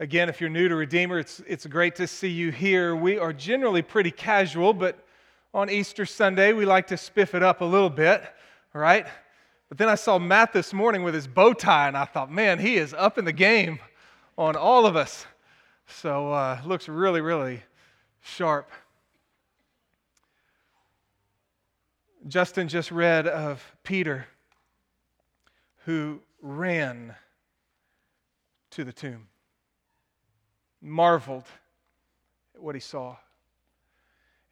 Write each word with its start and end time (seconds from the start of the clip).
Again, 0.00 0.28
if 0.28 0.40
you're 0.40 0.50
new 0.50 0.68
to 0.68 0.76
Redeemer, 0.76 1.18
it's, 1.18 1.42
it's 1.46 1.66
great 1.66 1.96
to 1.96 2.06
see 2.06 2.28
you 2.28 2.52
here. 2.52 2.94
We 2.94 3.18
are 3.18 3.32
generally 3.32 3.82
pretty 3.82 4.12
casual, 4.12 4.72
but 4.72 5.04
on 5.52 5.68
Easter 5.68 6.06
Sunday, 6.06 6.52
we 6.52 6.64
like 6.64 6.86
to 6.88 6.94
spiff 6.94 7.34
it 7.34 7.42
up 7.42 7.62
a 7.62 7.64
little 7.64 7.90
bit, 7.90 8.22
all 8.74 8.80
right? 8.80 9.06
But 9.68 9.78
then 9.78 9.88
I 9.88 9.96
saw 9.96 10.18
Matt 10.18 10.52
this 10.52 10.72
morning 10.72 11.02
with 11.02 11.14
his 11.14 11.26
bow 11.26 11.52
tie, 11.52 11.88
and 11.88 11.96
I 11.96 12.04
thought, 12.04 12.30
man, 12.30 12.60
he 12.60 12.76
is 12.76 12.94
up 12.94 13.18
in 13.18 13.24
the 13.24 13.32
game 13.32 13.80
on 14.36 14.54
all 14.54 14.86
of 14.86 14.94
us. 14.94 15.26
So 15.88 16.32
uh, 16.32 16.60
looks 16.64 16.88
really, 16.88 17.20
really 17.20 17.62
sharp. 18.20 18.70
Justin 22.28 22.68
just 22.68 22.92
read 22.92 23.26
of 23.26 23.64
Peter 23.82 24.26
who 25.86 26.20
ran 26.40 27.16
to 28.70 28.84
the 28.84 28.92
tomb, 28.92 29.26
marveled 30.80 31.44
at 32.54 32.62
what 32.62 32.74
he 32.74 32.80
saw. 32.80 33.16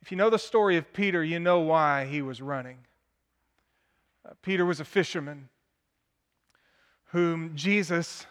If 0.03 0.11
you 0.11 0.17
know 0.17 0.31
the 0.31 0.39
story 0.39 0.77
of 0.77 0.93
Peter, 0.93 1.25
you 1.25 1.41
know 1.41 1.61
why 1.61 2.05
he 2.05 2.23
was 2.23 2.41
running. 2.41 2.79
Uh, 4.25 4.33
Peter 4.43 4.65
was 4.65 4.81
a 4.81 4.85
fisherman 4.85 5.49
whom 7.07 7.55
Jesus 7.55 8.27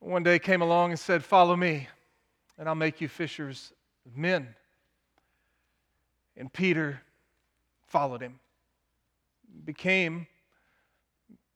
one 0.00 0.22
day 0.22 0.38
came 0.38 0.62
along 0.62 0.90
and 0.90 0.98
said, 0.98 1.24
Follow 1.24 1.56
me, 1.56 1.88
and 2.58 2.68
I'll 2.68 2.74
make 2.74 3.00
you 3.00 3.08
fishers 3.08 3.72
of 4.06 4.16
men. 4.16 4.54
And 6.36 6.52
Peter 6.52 7.00
followed 7.86 8.20
him, 8.20 8.38
became 9.64 10.26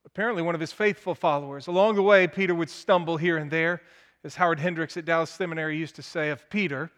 apparently 0.04 0.42
one 0.42 0.54
of 0.54 0.60
his 0.60 0.72
faithful 0.72 1.14
followers. 1.14 1.68
Along 1.68 1.94
the 1.94 2.02
way, 2.02 2.26
Peter 2.26 2.54
would 2.54 2.68
stumble 2.68 3.16
here 3.16 3.36
and 3.36 3.50
there, 3.50 3.80
as 4.24 4.36
Howard 4.36 4.60
Hendricks 4.60 4.96
at 4.96 5.04
Dallas 5.04 5.30
Seminary 5.30 5.76
used 5.76 5.96
to 5.96 6.02
say 6.02 6.30
of 6.30 6.48
Peter. 6.48 6.90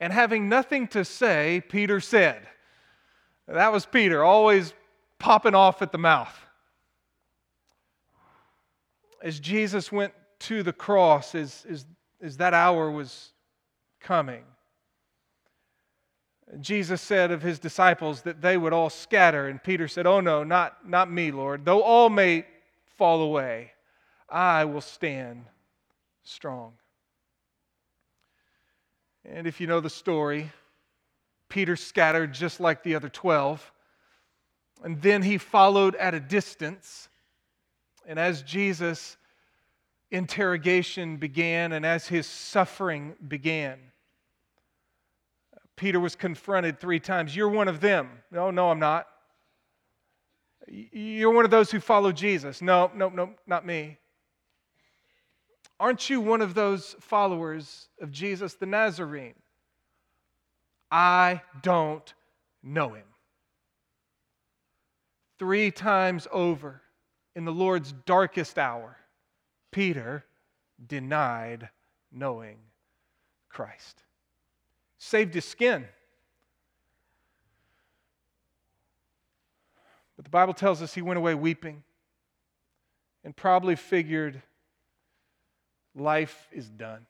And 0.00 0.12
having 0.12 0.48
nothing 0.48 0.86
to 0.88 1.04
say, 1.04 1.62
Peter 1.68 2.00
said. 2.00 2.46
That 3.48 3.72
was 3.72 3.86
Peter, 3.86 4.22
always 4.22 4.74
popping 5.18 5.54
off 5.54 5.82
at 5.82 5.90
the 5.90 5.98
mouth. 5.98 6.38
As 9.22 9.40
Jesus 9.40 9.90
went 9.90 10.12
to 10.40 10.62
the 10.62 10.72
cross, 10.72 11.34
as, 11.34 11.66
as, 11.68 11.86
as 12.22 12.36
that 12.36 12.54
hour 12.54 12.90
was 12.90 13.32
coming, 14.00 14.44
Jesus 16.60 17.02
said 17.02 17.30
of 17.30 17.42
his 17.42 17.58
disciples 17.58 18.22
that 18.22 18.40
they 18.40 18.56
would 18.56 18.72
all 18.72 18.90
scatter. 18.90 19.48
And 19.48 19.62
Peter 19.62 19.88
said, 19.88 20.06
Oh, 20.06 20.20
no, 20.20 20.44
not, 20.44 20.88
not 20.88 21.10
me, 21.10 21.30
Lord. 21.30 21.64
Though 21.64 21.82
all 21.82 22.08
may 22.08 22.46
fall 22.96 23.22
away, 23.22 23.72
I 24.28 24.64
will 24.64 24.80
stand 24.80 25.44
strong. 26.28 26.72
And 29.24 29.46
if 29.46 29.60
you 29.60 29.66
know 29.66 29.80
the 29.80 29.90
story, 29.90 30.50
Peter 31.48 31.76
scattered 31.76 32.32
just 32.32 32.60
like 32.60 32.82
the 32.82 32.94
other 32.94 33.08
12. 33.08 33.72
And 34.84 35.00
then 35.02 35.22
he 35.22 35.38
followed 35.38 35.94
at 35.96 36.14
a 36.14 36.20
distance. 36.20 37.08
And 38.06 38.18
as 38.18 38.42
Jesus' 38.42 39.16
interrogation 40.10 41.16
began 41.16 41.72
and 41.72 41.84
as 41.84 42.06
his 42.06 42.26
suffering 42.26 43.14
began, 43.26 43.78
Peter 45.76 46.00
was 46.00 46.16
confronted 46.16 46.80
three 46.80 47.00
times. 47.00 47.34
You're 47.36 47.48
one 47.48 47.68
of 47.68 47.80
them. 47.80 48.08
No, 48.30 48.50
no, 48.50 48.70
I'm 48.70 48.80
not. 48.80 49.06
You're 50.66 51.32
one 51.32 51.44
of 51.44 51.50
those 51.50 51.70
who 51.70 51.80
follow 51.80 52.12
Jesus. 52.12 52.60
No, 52.60 52.90
no, 52.94 53.08
no, 53.08 53.30
not 53.46 53.64
me. 53.64 53.98
Aren't 55.80 56.10
you 56.10 56.20
one 56.20 56.42
of 56.42 56.54
those 56.54 56.96
followers 57.00 57.88
of 58.00 58.10
Jesus 58.10 58.54
the 58.54 58.66
Nazarene? 58.66 59.34
I 60.90 61.42
don't 61.62 62.12
know 62.62 62.94
him. 62.94 63.04
Three 65.38 65.70
times 65.70 66.26
over 66.32 66.82
in 67.36 67.44
the 67.44 67.52
Lord's 67.52 67.92
darkest 68.06 68.58
hour, 68.58 68.96
Peter 69.70 70.24
denied 70.84 71.68
knowing 72.10 72.56
Christ. 73.48 74.02
Saved 74.98 75.34
his 75.34 75.44
skin. 75.44 75.86
But 80.16 80.24
the 80.24 80.30
Bible 80.30 80.54
tells 80.54 80.82
us 80.82 80.94
he 80.94 81.02
went 81.02 81.18
away 81.18 81.36
weeping 81.36 81.84
and 83.22 83.36
probably 83.36 83.76
figured 83.76 84.42
life 86.00 86.48
is 86.52 86.68
done. 86.68 87.06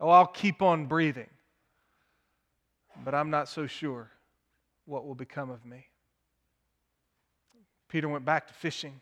Oh, 0.00 0.08
I'll 0.08 0.26
keep 0.26 0.62
on 0.62 0.86
breathing, 0.86 1.30
but 3.04 3.14
I'm 3.14 3.30
not 3.30 3.48
so 3.48 3.66
sure 3.66 4.10
what 4.84 5.06
will 5.06 5.14
become 5.14 5.50
of 5.50 5.64
me. 5.64 5.86
Peter 7.88 8.08
went 8.08 8.24
back 8.24 8.46
to 8.48 8.54
fishing, 8.54 9.00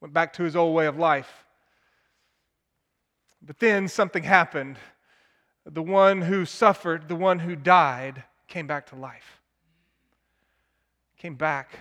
went 0.00 0.12
back 0.12 0.32
to 0.34 0.42
his 0.42 0.56
old 0.56 0.74
way 0.74 0.86
of 0.86 0.98
life. 0.98 1.46
But 3.40 3.58
then 3.58 3.88
something 3.88 4.24
happened. 4.24 4.76
The 5.64 5.82
one 5.82 6.22
who 6.22 6.44
suffered, 6.44 7.08
the 7.08 7.16
one 7.16 7.38
who 7.38 7.54
died, 7.54 8.24
came 8.48 8.66
back 8.66 8.86
to 8.86 8.96
life 8.96 9.38
came 11.18 11.34
back 11.34 11.78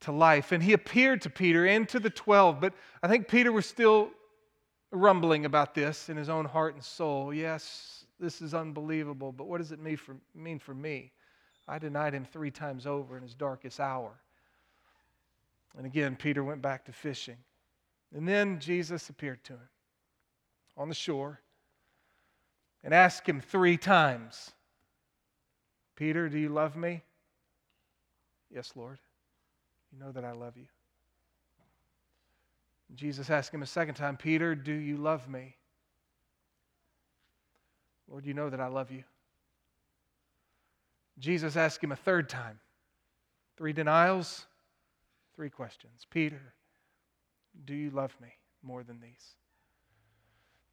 to 0.00 0.12
life. 0.12 0.52
And 0.52 0.62
he 0.62 0.72
appeared 0.72 1.22
to 1.22 1.30
Peter 1.30 1.66
and 1.66 1.88
to 1.88 2.00
the 2.00 2.10
12, 2.10 2.60
but 2.60 2.74
I 3.02 3.08
think 3.08 3.28
Peter 3.28 3.52
was 3.52 3.66
still 3.66 4.10
rumbling 4.90 5.44
about 5.44 5.74
this 5.74 6.08
in 6.08 6.16
his 6.16 6.28
own 6.28 6.44
heart 6.44 6.74
and 6.74 6.82
soul. 6.82 7.32
Yes, 7.32 8.04
this 8.18 8.42
is 8.42 8.54
unbelievable, 8.54 9.32
but 9.32 9.46
what 9.46 9.58
does 9.58 9.72
it 9.72 9.80
mean 9.80 9.96
for, 9.96 10.16
mean 10.34 10.58
for 10.58 10.74
me? 10.74 11.12
I 11.68 11.78
denied 11.78 12.14
him 12.14 12.24
three 12.24 12.50
times 12.50 12.86
over 12.86 13.16
in 13.16 13.22
his 13.22 13.34
darkest 13.34 13.78
hour. 13.78 14.12
And 15.76 15.86
again, 15.86 16.16
Peter 16.16 16.42
went 16.42 16.60
back 16.60 16.84
to 16.86 16.92
fishing. 16.92 17.36
And 18.14 18.26
then 18.26 18.58
Jesus 18.58 19.08
appeared 19.08 19.44
to 19.44 19.52
him 19.52 19.68
on 20.76 20.88
the 20.88 20.94
shore 20.94 21.40
and 22.82 22.92
asked 22.92 23.28
him 23.28 23.40
three 23.40 23.76
times 23.76 24.50
Peter, 25.94 26.30
do 26.30 26.38
you 26.38 26.48
love 26.48 26.76
me? 26.76 27.02
Yes, 28.50 28.72
Lord. 28.74 28.98
You 29.92 29.98
know 30.02 30.12
that 30.12 30.24
I 30.24 30.32
love 30.32 30.56
you. 30.56 30.64
Jesus 32.94 33.30
asked 33.30 33.54
him 33.54 33.62
a 33.62 33.66
second 33.66 33.94
time, 33.94 34.16
Peter, 34.16 34.54
do 34.54 34.72
you 34.72 34.96
love 34.96 35.28
me? 35.28 35.56
Lord, 38.08 38.26
you 38.26 38.34
know 38.34 38.50
that 38.50 38.60
I 38.60 38.66
love 38.66 38.90
you. 38.90 39.04
Jesus 41.18 41.56
asked 41.56 41.82
him 41.82 41.92
a 41.92 41.96
third 41.96 42.28
time. 42.28 42.58
Three 43.56 43.72
denials, 43.72 44.46
three 45.36 45.50
questions. 45.50 46.06
Peter, 46.10 46.54
do 47.64 47.74
you 47.74 47.90
love 47.90 48.16
me 48.20 48.28
more 48.62 48.82
than 48.82 49.00
these? 49.00 49.34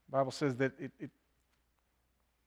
The 0.10 0.18
Bible 0.18 0.32
says 0.32 0.56
that 0.56 0.72
it, 0.80 0.92
it, 1.00 1.12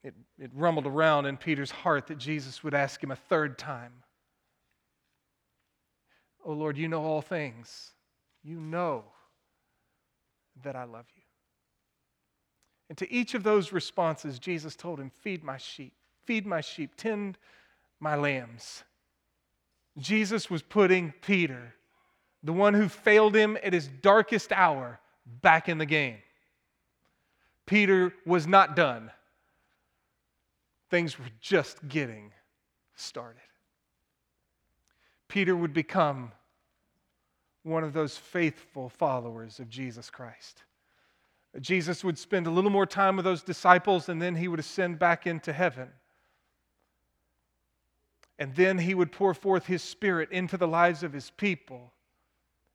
it, 0.02 0.14
it 0.38 0.50
rumbled 0.54 0.86
around 0.86 1.26
in 1.26 1.36
Peter's 1.36 1.70
heart 1.70 2.06
that 2.08 2.18
Jesus 2.18 2.64
would 2.64 2.74
ask 2.74 3.02
him 3.02 3.10
a 3.10 3.16
third 3.16 3.58
time. 3.58 3.92
Oh 6.44 6.52
Lord, 6.52 6.78
you 6.78 6.88
know 6.88 7.04
all 7.04 7.20
things. 7.20 7.92
You 8.42 8.58
know 8.58 9.04
that 10.62 10.76
I 10.76 10.84
love 10.84 11.06
you. 11.14 11.22
And 12.88 12.98
to 12.98 13.10
each 13.12 13.34
of 13.34 13.42
those 13.42 13.72
responses, 13.72 14.38
Jesus 14.38 14.74
told 14.74 14.98
him, 14.98 15.10
Feed 15.10 15.44
my 15.44 15.56
sheep, 15.56 15.92
feed 16.24 16.46
my 16.46 16.60
sheep, 16.60 16.92
tend 16.96 17.38
my 18.00 18.16
lambs. 18.16 18.82
Jesus 19.98 20.50
was 20.50 20.62
putting 20.62 21.12
Peter, 21.22 21.74
the 22.42 22.52
one 22.52 22.74
who 22.74 22.88
failed 22.88 23.34
him 23.34 23.56
at 23.62 23.72
his 23.72 23.86
darkest 23.86 24.50
hour, 24.52 24.98
back 25.42 25.68
in 25.68 25.78
the 25.78 25.86
game. 25.86 26.18
Peter 27.66 28.12
was 28.26 28.46
not 28.46 28.74
done, 28.74 29.10
things 30.90 31.18
were 31.18 31.30
just 31.40 31.86
getting 31.86 32.32
started. 32.96 33.40
Peter 35.28 35.54
would 35.54 35.72
become 35.72 36.32
one 37.62 37.84
of 37.84 37.92
those 37.92 38.16
faithful 38.16 38.88
followers 38.88 39.60
of 39.60 39.68
Jesus 39.68 40.10
Christ. 40.10 40.62
Jesus 41.60 42.04
would 42.04 42.18
spend 42.18 42.46
a 42.46 42.50
little 42.50 42.70
more 42.70 42.86
time 42.86 43.16
with 43.16 43.24
those 43.24 43.42
disciples 43.42 44.08
and 44.08 44.22
then 44.22 44.36
he 44.36 44.48
would 44.48 44.60
ascend 44.60 44.98
back 44.98 45.26
into 45.26 45.52
heaven. 45.52 45.88
And 48.38 48.54
then 48.54 48.78
he 48.78 48.94
would 48.94 49.12
pour 49.12 49.34
forth 49.34 49.66
his 49.66 49.82
spirit 49.82 50.30
into 50.30 50.56
the 50.56 50.68
lives 50.68 51.02
of 51.02 51.12
his 51.12 51.30
people. 51.30 51.92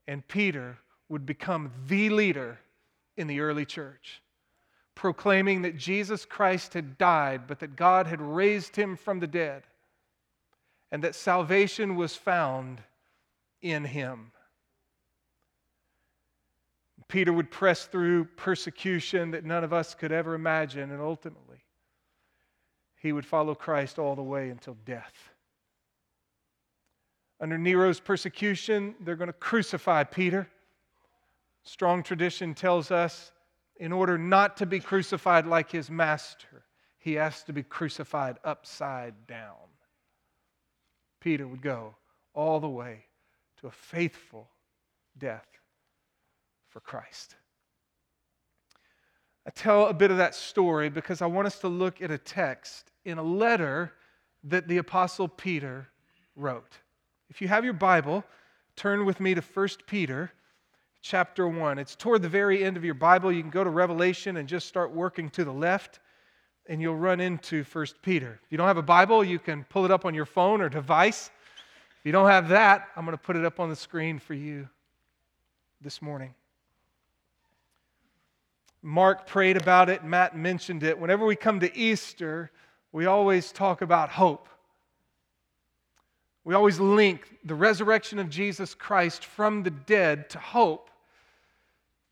And 0.07 0.27
Peter 0.27 0.77
would 1.09 1.25
become 1.25 1.71
the 1.87 2.09
leader 2.09 2.59
in 3.17 3.27
the 3.27 3.39
early 3.39 3.65
church, 3.65 4.21
proclaiming 4.93 5.61
that 5.63 5.77
Jesus 5.77 6.25
Christ 6.25 6.73
had 6.73 6.97
died, 6.97 7.47
but 7.47 7.59
that 7.59 7.75
God 7.75 8.07
had 8.07 8.21
raised 8.21 8.75
him 8.75 8.95
from 8.95 9.19
the 9.19 9.27
dead 9.27 9.63
and 10.91 11.03
that 11.03 11.15
salvation 11.15 11.95
was 11.95 12.15
found 12.15 12.81
in 13.61 13.83
him. 13.83 14.31
Peter 17.07 17.31
would 17.31 17.51
press 17.51 17.85
through 17.85 18.25
persecution 18.25 19.31
that 19.31 19.45
none 19.45 19.63
of 19.63 19.73
us 19.73 19.93
could 19.93 20.11
ever 20.11 20.33
imagine, 20.33 20.91
and 20.91 21.01
ultimately, 21.01 21.63
he 22.95 23.11
would 23.11 23.25
follow 23.25 23.53
Christ 23.53 23.99
all 23.99 24.15
the 24.15 24.23
way 24.23 24.49
until 24.49 24.75
death. 24.85 25.13
Under 27.39 27.57
Nero's 27.57 27.99
persecution, 27.99 28.95
they're 29.01 29.15
going 29.15 29.27
to 29.27 29.33
crucify 29.33 30.03
Peter. 30.03 30.49
Strong 31.63 32.03
tradition 32.03 32.53
tells 32.53 32.91
us 32.91 33.31
in 33.77 33.91
order 33.91 34.17
not 34.17 34.57
to 34.57 34.65
be 34.65 34.79
crucified 34.79 35.45
like 35.45 35.69
his 35.69 35.91
master, 35.91 36.63
he 36.97 37.13
has 37.13 37.43
to 37.43 37.53
be 37.53 37.61
crucified 37.61 38.37
upside 38.43 39.27
down. 39.27 39.55
Peter 41.19 41.47
would 41.47 41.61
go 41.61 41.95
all 42.33 42.59
the 42.59 42.69
way 42.69 43.05
to 43.59 43.67
a 43.67 43.71
faithful 43.71 44.49
death 45.17 45.45
for 46.75 46.81
Christ. 46.81 47.37
I 49.47 49.49
tell 49.51 49.87
a 49.87 49.93
bit 49.93 50.11
of 50.11 50.17
that 50.17 50.35
story 50.35 50.89
because 50.89 51.21
I 51.21 51.25
want 51.25 51.47
us 51.47 51.57
to 51.59 51.69
look 51.69 52.01
at 52.01 52.11
a 52.11 52.17
text 52.17 52.91
in 53.05 53.17
a 53.17 53.23
letter 53.23 53.93
that 54.43 54.67
the 54.67 54.79
Apostle 54.79 55.29
Peter 55.29 55.87
wrote. 56.35 56.79
If 57.29 57.41
you 57.41 57.47
have 57.47 57.63
your 57.63 57.71
Bible, 57.71 58.25
turn 58.75 59.05
with 59.05 59.21
me 59.21 59.33
to 59.35 59.41
1 59.41 59.69
Peter 59.87 60.33
chapter 61.01 61.47
1. 61.47 61.79
It's 61.79 61.95
toward 61.95 62.21
the 62.21 62.27
very 62.27 62.61
end 62.61 62.75
of 62.75 62.83
your 62.83 62.93
Bible. 62.93 63.31
You 63.31 63.41
can 63.41 63.51
go 63.51 63.63
to 63.63 63.69
Revelation 63.69 64.35
and 64.35 64.45
just 64.45 64.67
start 64.67 64.91
working 64.91 65.29
to 65.29 65.45
the 65.45 65.53
left, 65.53 66.01
and 66.67 66.81
you'll 66.81 66.97
run 66.97 67.21
into 67.21 67.63
1 67.63 67.85
Peter. 68.01 68.41
If 68.43 68.51
you 68.51 68.57
don't 68.57 68.67
have 68.67 68.75
a 68.75 68.83
Bible, 68.83 69.23
you 69.23 69.39
can 69.39 69.63
pull 69.69 69.85
it 69.85 69.91
up 69.91 70.03
on 70.03 70.13
your 70.13 70.25
phone 70.25 70.59
or 70.59 70.67
device. 70.67 71.31
If 71.99 72.05
you 72.05 72.11
don't 72.11 72.27
have 72.27 72.49
that, 72.49 72.89
I'm 72.97 73.05
going 73.05 73.17
to 73.17 73.23
put 73.23 73.37
it 73.37 73.45
up 73.45 73.61
on 73.61 73.69
the 73.69 73.77
screen 73.77 74.19
for 74.19 74.33
you 74.33 74.67
this 75.79 76.01
morning. 76.01 76.33
Mark 78.85 79.25
prayed 79.25 79.57
about 79.57 79.89
it, 79.89 80.03
Matt 80.03 80.37
mentioned 80.37 80.83
it. 80.83 80.99
Whenever 80.99 81.25
we 81.25 81.35
come 81.35 81.59
to 81.59 81.75
Easter, 81.75 82.51
we 82.91 83.07
always 83.07 83.51
talk 83.51 83.81
about 83.81 84.11
hope. 84.11 84.47
We 86.43 86.53
always 86.53 86.79
link 86.79 87.39
the 87.43 87.55
resurrection 87.55 88.19
of 88.19 88.29
Jesus 88.29 88.75
Christ 88.75 89.25
from 89.25 89.63
the 89.63 89.71
dead 89.71 90.29
to 90.29 90.37
hope. 90.37 90.91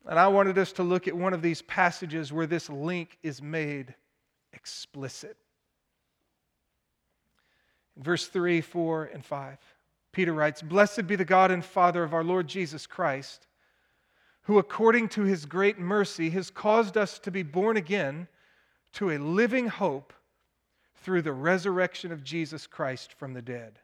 And 0.04 0.18
I 0.18 0.26
wanted 0.26 0.58
us 0.58 0.72
to 0.72 0.82
look 0.82 1.06
at 1.06 1.16
one 1.16 1.32
of 1.32 1.42
these 1.42 1.62
passages 1.62 2.32
where 2.32 2.48
this 2.48 2.68
link 2.68 3.18
is 3.22 3.40
made 3.40 3.94
explicit. 4.52 5.36
In 7.96 8.02
verse 8.02 8.26
3, 8.26 8.60
4, 8.60 9.10
and 9.14 9.24
5, 9.24 9.58
Peter 10.10 10.32
writes 10.32 10.60
Blessed 10.60 11.06
be 11.06 11.14
the 11.14 11.24
God 11.24 11.52
and 11.52 11.64
Father 11.64 12.02
of 12.02 12.12
our 12.12 12.24
Lord 12.24 12.48
Jesus 12.48 12.84
Christ, 12.84 13.46
who 14.44 14.58
according 14.58 15.08
to 15.08 15.22
his 15.22 15.46
great 15.46 15.78
mercy 15.78 16.30
has 16.30 16.50
caused 16.50 16.96
us 16.96 17.18
to 17.18 17.30
be 17.30 17.42
born 17.42 17.76
again 17.76 18.28
to 18.92 19.10
a 19.10 19.18
living 19.18 19.68
hope 19.68 20.12
through 20.96 21.22
the 21.22 21.32
resurrection 21.32 22.12
of 22.12 22.24
Jesus 22.24 22.66
Christ 22.66 23.12
from 23.12 23.34
the 23.34 23.42
dead 23.42 23.80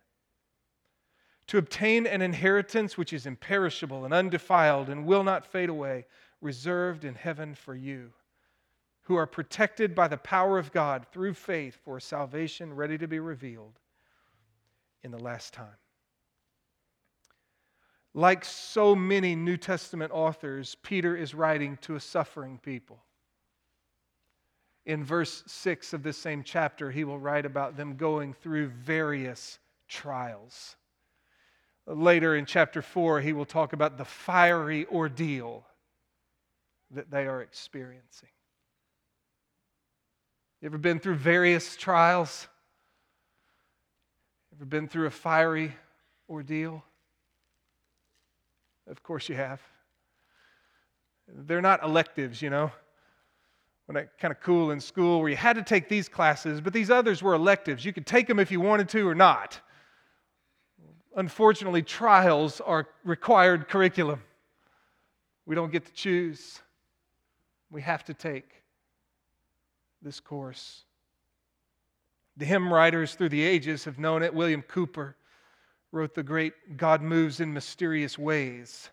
to 1.50 1.58
obtain 1.58 2.06
an 2.06 2.22
inheritance 2.22 2.96
which 2.96 3.12
is 3.12 3.26
imperishable 3.26 4.04
and 4.04 4.14
undefiled 4.14 4.88
and 4.88 5.04
will 5.04 5.24
not 5.24 5.44
fade 5.44 5.68
away, 5.68 6.06
reserved 6.40 7.04
in 7.04 7.12
heaven 7.12 7.56
for 7.56 7.74
you, 7.74 8.12
who 9.02 9.16
are 9.16 9.26
protected 9.26 9.92
by 9.92 10.06
the 10.06 10.16
power 10.16 10.58
of 10.60 10.70
God 10.70 11.04
through 11.10 11.34
faith 11.34 11.76
for 11.84 11.98
salvation 11.98 12.72
ready 12.72 12.96
to 12.98 13.08
be 13.08 13.18
revealed 13.18 13.80
in 15.02 15.10
the 15.10 15.18
last 15.18 15.52
time. 15.52 15.74
Like 18.12 18.44
so 18.44 18.96
many 18.96 19.36
New 19.36 19.56
Testament 19.56 20.10
authors, 20.12 20.76
Peter 20.82 21.16
is 21.16 21.34
writing 21.34 21.78
to 21.82 21.94
a 21.94 22.00
suffering 22.00 22.58
people. 22.58 23.02
In 24.84 25.04
verse 25.04 25.44
6 25.46 25.92
of 25.92 26.02
this 26.02 26.16
same 26.16 26.42
chapter, 26.42 26.90
he 26.90 27.04
will 27.04 27.18
write 27.18 27.46
about 27.46 27.76
them 27.76 27.96
going 27.96 28.32
through 28.32 28.68
various 28.68 29.58
trials. 29.86 30.76
Later 31.86 32.34
in 32.34 32.46
chapter 32.46 32.82
4, 32.82 33.20
he 33.20 33.32
will 33.32 33.44
talk 33.44 33.72
about 33.72 33.98
the 33.98 34.04
fiery 34.04 34.86
ordeal 34.86 35.64
that 36.90 37.10
they 37.10 37.26
are 37.26 37.42
experiencing. 37.42 38.28
You 40.60 40.66
ever 40.66 40.78
been 40.78 40.98
through 40.98 41.14
various 41.14 41.76
trials? 41.76 42.48
Ever 44.56 44.64
been 44.64 44.88
through 44.88 45.06
a 45.06 45.10
fiery 45.10 45.74
ordeal? 46.28 46.84
Of 48.90 49.02
course 49.02 49.28
you 49.28 49.36
have. 49.36 49.60
They're 51.28 51.62
not 51.62 51.82
electives, 51.82 52.42
you 52.42 52.50
know. 52.50 52.72
When 53.86 53.96
I 53.96 54.08
kind 54.18 54.32
of 54.32 54.40
cool 54.40 54.72
in 54.72 54.80
school 54.80 55.20
where 55.20 55.28
you 55.28 55.36
had 55.36 55.56
to 55.56 55.62
take 55.62 55.88
these 55.88 56.08
classes, 56.08 56.60
but 56.60 56.72
these 56.72 56.90
others 56.90 57.22
were 57.22 57.34
electives. 57.34 57.84
You 57.84 57.92
could 57.92 58.06
take 58.06 58.26
them 58.26 58.38
if 58.38 58.50
you 58.50 58.60
wanted 58.60 58.88
to 58.90 59.08
or 59.08 59.14
not 59.14 59.60
unfortunately, 61.16 61.82
trials 61.82 62.60
are 62.60 62.88
required 63.04 63.68
curriculum. 63.68 64.22
We 65.46 65.54
don't 65.54 65.72
get 65.72 65.86
to 65.86 65.92
choose. 65.92 66.60
We 67.70 67.82
have 67.82 68.04
to 68.04 68.14
take 68.14 68.62
this 70.02 70.20
course. 70.20 70.84
The 72.36 72.44
hymn 72.44 72.72
writers 72.72 73.14
through 73.14 73.30
the 73.30 73.42
ages 73.42 73.84
have 73.84 73.98
known 73.98 74.22
it. 74.22 74.32
William 74.32 74.62
Cowper 74.62 75.14
wrote 75.92 76.14
the 76.14 76.22
great 76.22 76.76
God 76.76 77.02
Moves 77.02 77.40
in 77.40 77.52
Mysterious 77.52 78.18
Ways. 78.18 78.90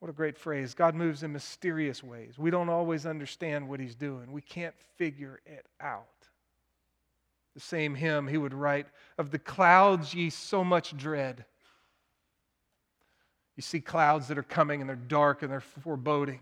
What 0.00 0.10
a 0.10 0.14
great 0.14 0.36
phrase. 0.36 0.74
God 0.74 0.94
moves 0.94 1.22
in 1.22 1.32
mysterious 1.32 2.02
ways. 2.02 2.38
We 2.38 2.50
don't 2.50 2.68
always 2.68 3.06
understand 3.06 3.66
what 3.66 3.80
he's 3.80 3.94
doing, 3.94 4.32
we 4.32 4.42
can't 4.42 4.74
figure 4.96 5.40
it 5.46 5.66
out 5.80 6.06
the 7.54 7.60
same 7.60 7.94
hymn 7.94 8.26
he 8.26 8.36
would 8.36 8.52
write 8.52 8.86
of 9.16 9.30
the 9.30 9.38
clouds 9.38 10.12
ye 10.12 10.28
so 10.28 10.64
much 10.64 10.96
dread. 10.96 11.44
You 13.56 13.62
see 13.62 13.80
clouds 13.80 14.26
that 14.28 14.38
are 14.38 14.42
coming 14.42 14.80
and 14.80 14.88
they're 14.88 14.96
dark 14.96 15.42
and 15.42 15.50
they're 15.50 15.60
foreboding. 15.60 16.40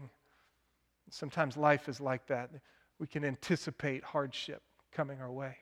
Sometimes 1.11 1.59
life 1.59 1.91
is 1.91 2.01
like 2.01 2.27
that. 2.29 2.51
We 2.99 3.07
can 3.07 3.23
anticipate 3.23 4.03
hardship 4.03 4.63
coming 4.93 5.21
our 5.21 5.31
way. 5.31 5.57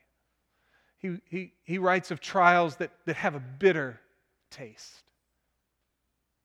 He, 1.00 1.16
he, 1.28 1.52
he 1.64 1.78
writes 1.78 2.10
of 2.10 2.20
trials 2.20 2.76
that, 2.76 2.92
that 3.06 3.16
have 3.16 3.34
a 3.34 3.40
bitter 3.40 3.98
taste. 4.50 5.02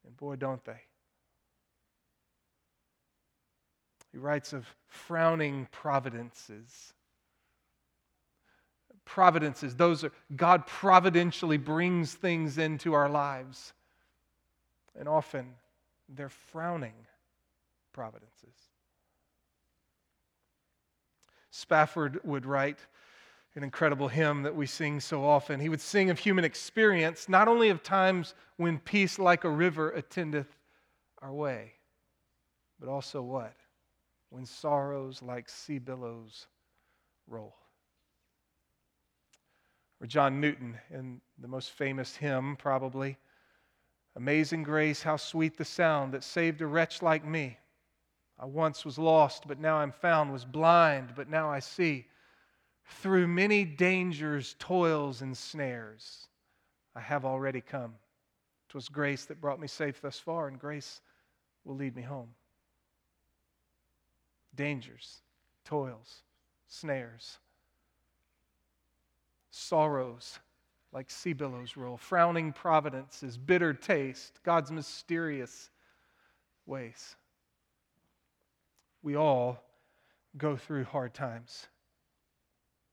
And 0.05 0.15
boy, 0.17 0.37
don't 0.37 0.63
they. 0.65 0.81
He 4.11 4.17
writes 4.17 4.53
of 4.53 4.65
frowning 4.87 5.67
providences 5.71 6.93
providences. 9.05 9.75
Those 9.75 10.03
are 10.03 10.11
God 10.35 10.65
providentially 10.65 11.57
brings 11.57 12.13
things 12.13 12.57
into 12.57 12.93
our 12.93 13.07
lives. 13.07 13.73
And 14.97 15.07
often 15.07 15.53
they're 16.09 16.29
frowning 16.29 16.93
providences. 17.93 18.55
Spafford 21.51 22.19
would 22.23 22.45
write 22.45 22.79
an 23.55 23.63
incredible 23.63 24.07
hymn 24.07 24.43
that 24.43 24.55
we 24.55 24.65
sing 24.65 24.99
so 24.99 25.25
often. 25.25 25.59
He 25.59 25.69
would 25.69 25.81
sing 25.81 26.09
of 26.09 26.19
human 26.19 26.43
experience, 26.43 27.29
not 27.29 27.47
only 27.47 27.69
of 27.69 27.83
times 27.83 28.35
when 28.57 28.79
peace 28.79 29.17
like 29.17 29.43
a 29.43 29.49
river 29.49 29.91
attendeth 29.91 30.57
our 31.21 31.33
way, 31.33 31.73
but 32.79 32.89
also 32.89 33.21
what? 33.21 33.55
When 34.29 34.45
sorrows 34.45 35.21
like 35.21 35.47
sea 35.47 35.79
billows 35.79 36.47
roll. 37.27 37.55
Or 40.01 40.07
John 40.07 40.41
Newton 40.41 40.77
in 40.91 41.21
the 41.39 41.47
most 41.47 41.71
famous 41.71 42.15
hymn, 42.15 42.57
probably 42.57 43.17
Amazing 44.17 44.63
grace, 44.63 45.03
how 45.03 45.17
sweet 45.17 45.57
the 45.57 45.65
sound 45.65 46.13
that 46.13 46.23
saved 46.23 46.61
a 46.61 46.67
wretch 46.67 47.01
like 47.01 47.25
me. 47.25 47.57
I 48.39 48.45
once 48.45 48.85
was 48.85 48.97
lost, 48.97 49.45
but 49.45 49.59
now 49.59 49.77
I'm 49.77 49.91
found, 49.91 50.31
was 50.31 50.45
blind, 50.45 51.13
but 51.15 51.29
now 51.29 51.49
I 51.49 51.59
see. 51.59 52.07
Through 52.85 53.27
many 53.27 53.65
dangers, 53.65 54.55
toils, 54.59 55.21
and 55.21 55.35
snares, 55.37 56.27
I 56.95 57.01
have 57.01 57.25
already 57.25 57.61
come. 57.61 57.95
'Twas 58.69 58.89
grace 58.89 59.25
that 59.25 59.41
brought 59.41 59.59
me 59.59 59.67
safe 59.67 60.01
thus 60.01 60.19
far, 60.19 60.47
and 60.47 60.59
grace 60.59 61.01
will 61.63 61.75
lead 61.75 61.95
me 61.95 62.01
home. 62.01 62.29
Dangers, 64.55 65.21
toils, 65.63 66.23
snares 66.67 67.39
sorrows 69.55 70.39
like 70.91 71.09
sea 71.09 71.33
billows 71.33 71.75
roll, 71.75 71.97
frowning 71.97 72.53
providences, 72.53 73.37
bitter 73.37 73.73
taste, 73.73 74.39
God's 74.43 74.71
mysterious 74.71 75.69
ways. 76.65 77.15
We 79.01 79.15
all 79.15 79.61
go 80.37 80.55
through 80.55 80.85
hard 80.85 81.13
times. 81.13 81.67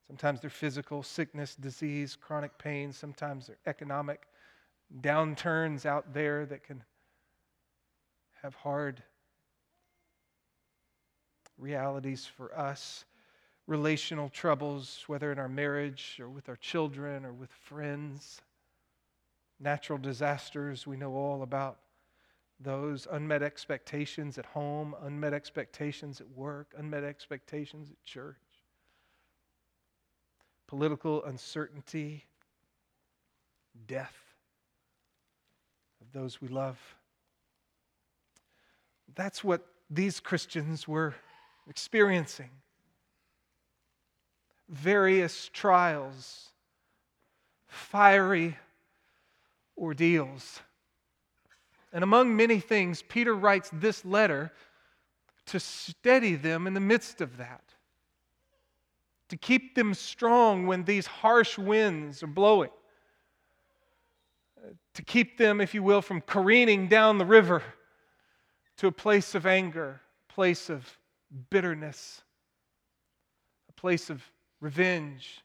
Sometimes 0.06 0.40
they're 0.40 0.50
physical, 0.50 1.02
sickness, 1.02 1.54
disease, 1.54 2.16
chronic 2.16 2.56
pain. 2.59 2.92
Sometimes 2.92 3.47
they're 3.47 3.56
economic 3.66 4.26
downturns 5.00 5.87
out 5.87 6.12
there 6.12 6.44
that 6.47 6.64
can 6.64 6.82
have 8.42 8.54
hard 8.54 9.02
realities 11.56 12.26
for 12.26 12.56
us, 12.59 13.04
relational 13.66 14.28
troubles, 14.28 15.04
whether 15.06 15.30
in 15.32 15.38
our 15.38 15.49
marriage 15.49 16.18
or 16.21 16.28
with 16.28 16.49
our 16.49 16.56
children 16.56 17.25
or 17.25 17.32
with 17.32 17.50
friends, 17.50 18.42
natural 19.61 19.99
disasters, 19.99 20.87
we 20.87 20.97
know 20.97 21.14
all 21.14 21.42
about 21.42 21.78
those. 22.59 23.06
Unmet 23.11 23.42
expectations 23.42 24.38
at 24.38 24.47
home, 24.47 24.94
unmet 25.02 25.32
expectations 25.32 26.21
at 26.21 26.28
work, 26.30 26.75
unmet 26.76 27.04
expectations 27.04 27.90
at 27.90 28.04
church, 28.04 28.37
political 30.73 31.23
uncertainty, 31.25 32.25
death 33.87 34.17
of 36.00 36.11
those 36.14 36.41
we 36.41 36.49
love. 36.49 36.79
That's 39.14 39.45
what 39.45 39.67
these 39.91 40.19
Christians 40.19 40.88
were 40.88 41.14
experiencing. 41.69 42.49
Various 44.71 45.50
trials, 45.52 46.49
fiery 47.69 48.57
ordeals. 49.76 50.62
And 51.93 52.02
among 52.02 52.35
many 52.35 52.61
things, 52.61 53.02
Peter 53.02 53.35
writes 53.35 53.69
this 53.75 54.07
letter 54.07 54.50
to 55.45 55.61
steady 55.61 56.35
them 56.35 56.67
in 56.67 56.73
the 56.73 56.81
midst 56.81 57.21
of 57.21 57.37
that, 57.37 57.72
to 59.33 59.39
keep 59.39 59.75
them 59.75 59.95
strong 59.95 60.67
when 60.67 60.85
these 60.85 61.07
harsh 61.07 61.57
winds 61.57 62.23
are 62.23 62.27
blowing, 62.27 62.69
to 64.93 65.03
keep 65.03 65.39
them, 65.39 65.59
if 65.59 65.73
you 65.73 65.83
will, 65.83 66.03
from 66.03 66.21
careening 66.21 66.87
down 66.87 67.17
the 67.17 67.25
river 67.25 67.62
to 68.77 68.89
a 68.89 68.93
place 68.93 69.35
of 69.35 69.47
anger, 69.47 70.03
a 70.29 70.33
place 70.35 70.69
of 70.69 70.99
bitterness, 71.49 72.21
a 73.71 73.73
place 73.73 74.11
of 74.11 74.23
revenge, 74.61 75.41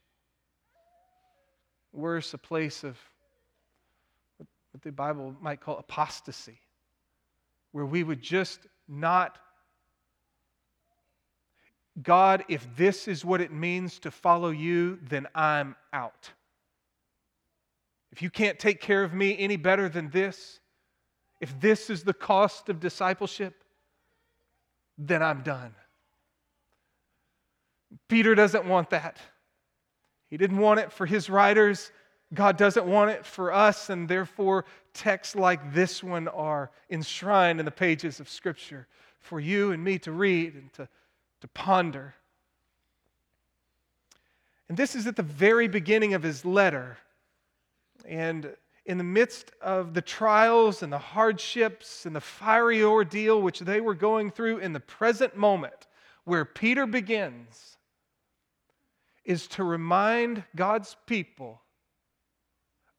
worse, 1.93 2.33
a 2.33 2.37
place 2.37 2.83
of 2.83 2.97
what 4.37 4.81
the 4.81 4.91
Bible 4.91 5.33
might 5.39 5.61
call 5.61 5.77
apostasy, 5.77 6.59
where 7.71 7.85
we 7.85 8.03
would 8.03 8.21
just 8.21 8.67
not. 8.89 9.39
God, 12.01 12.43
if 12.47 12.67
this 12.75 13.07
is 13.07 13.25
what 13.25 13.41
it 13.41 13.51
means 13.51 13.99
to 13.99 14.11
follow 14.11 14.49
you, 14.49 14.99
then 15.01 15.27
I'm 15.33 15.75
out. 15.91 16.31
If 18.11 18.21
you 18.21 18.29
can't 18.29 18.59
take 18.59 18.81
care 18.81 19.03
of 19.03 19.13
me 19.13 19.35
any 19.37 19.57
better 19.57 19.89
than 19.89 20.09
this, 20.09 20.59
if 21.39 21.59
this 21.59 21.89
is 21.89 22.03
the 22.03 22.13
cost 22.13 22.69
of 22.69 22.79
discipleship, 22.79 23.63
then 24.97 25.21
I'm 25.21 25.41
done. 25.41 25.73
Peter 28.07 28.35
doesn't 28.35 28.65
want 28.65 28.89
that. 28.89 29.19
He 30.29 30.37
didn't 30.37 30.57
want 30.57 30.79
it 30.79 30.91
for 30.91 31.05
his 31.05 31.29
writers. 31.29 31.91
God 32.33 32.57
doesn't 32.57 32.85
want 32.85 33.11
it 33.11 33.25
for 33.25 33.53
us, 33.53 33.89
and 33.89 34.09
therefore, 34.09 34.65
texts 34.93 35.35
like 35.35 35.73
this 35.73 36.03
one 36.03 36.27
are 36.27 36.71
enshrined 36.89 37.59
in 37.59 37.65
the 37.65 37.71
pages 37.71 38.19
of 38.19 38.27
Scripture 38.27 38.87
for 39.19 39.39
you 39.39 39.71
and 39.71 39.83
me 39.83 39.97
to 39.99 40.11
read 40.11 40.55
and 40.55 40.73
to, 40.73 40.89
to 41.41 41.47
ponder. 41.49 42.15
And 44.69 44.77
this 44.77 44.95
is 44.95 45.07
at 45.07 45.15
the 45.15 45.23
very 45.23 45.67
beginning 45.67 46.13
of 46.13 46.23
his 46.23 46.43
letter. 46.43 46.97
And 48.05 48.55
in 48.85 48.97
the 48.97 49.03
midst 49.03 49.51
of 49.61 49.93
the 49.93 50.01
trials 50.01 50.81
and 50.81 50.91
the 50.91 50.97
hardships 50.97 52.05
and 52.05 52.15
the 52.15 52.21
fiery 52.21 52.83
ordeal 52.83 53.41
which 53.41 53.59
they 53.59 53.81
were 53.81 53.95
going 53.95 54.31
through 54.31 54.59
in 54.59 54.73
the 54.73 54.79
present 54.79 55.35
moment, 55.35 55.87
where 56.23 56.45
Peter 56.45 56.85
begins, 56.85 57.77
is 59.25 59.47
to 59.47 59.63
remind 59.63 60.43
God's 60.55 60.95
people 61.05 61.61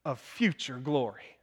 of 0.04 0.20
future 0.20 0.76
glory. 0.76 1.37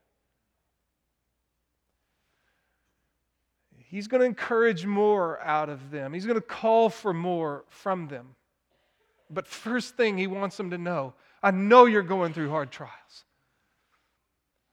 He's 3.96 4.10
going 4.10 4.20
to 4.20 4.26
encourage 4.26 4.86
more 4.86 5.42
out 5.42 5.70
of 5.70 5.90
them. 5.90 6.12
He's 6.12 6.26
going 6.26 6.36
to 6.36 6.46
call 6.46 6.90
for 6.90 7.14
more 7.14 7.64
from 7.70 8.10
them. 8.10 8.36
But 9.30 9.48
first 9.48 9.96
thing 9.96 10.18
he 10.18 10.28
wants 10.28 10.58
them 10.58 10.72
to 10.72 10.78
know 10.78 11.14
I 11.42 11.52
know 11.52 11.86
you're 11.86 12.04
going 12.04 12.34
through 12.34 12.50
hard 12.50 12.72
trials. 12.72 13.24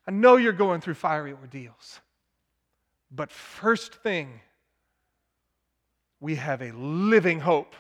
I 0.09 0.11
know 0.11 0.39
you're 0.39 0.53
going 0.53 0.81
through 0.81 0.95
fiery 0.95 1.33
ordeals. 1.35 2.01
But 3.13 3.31
first 3.31 3.95
thing, 3.95 4.41
we 6.19 6.35
have 6.35 6.61
a 6.61 6.73
living 6.73 7.39
hope. 7.39 7.77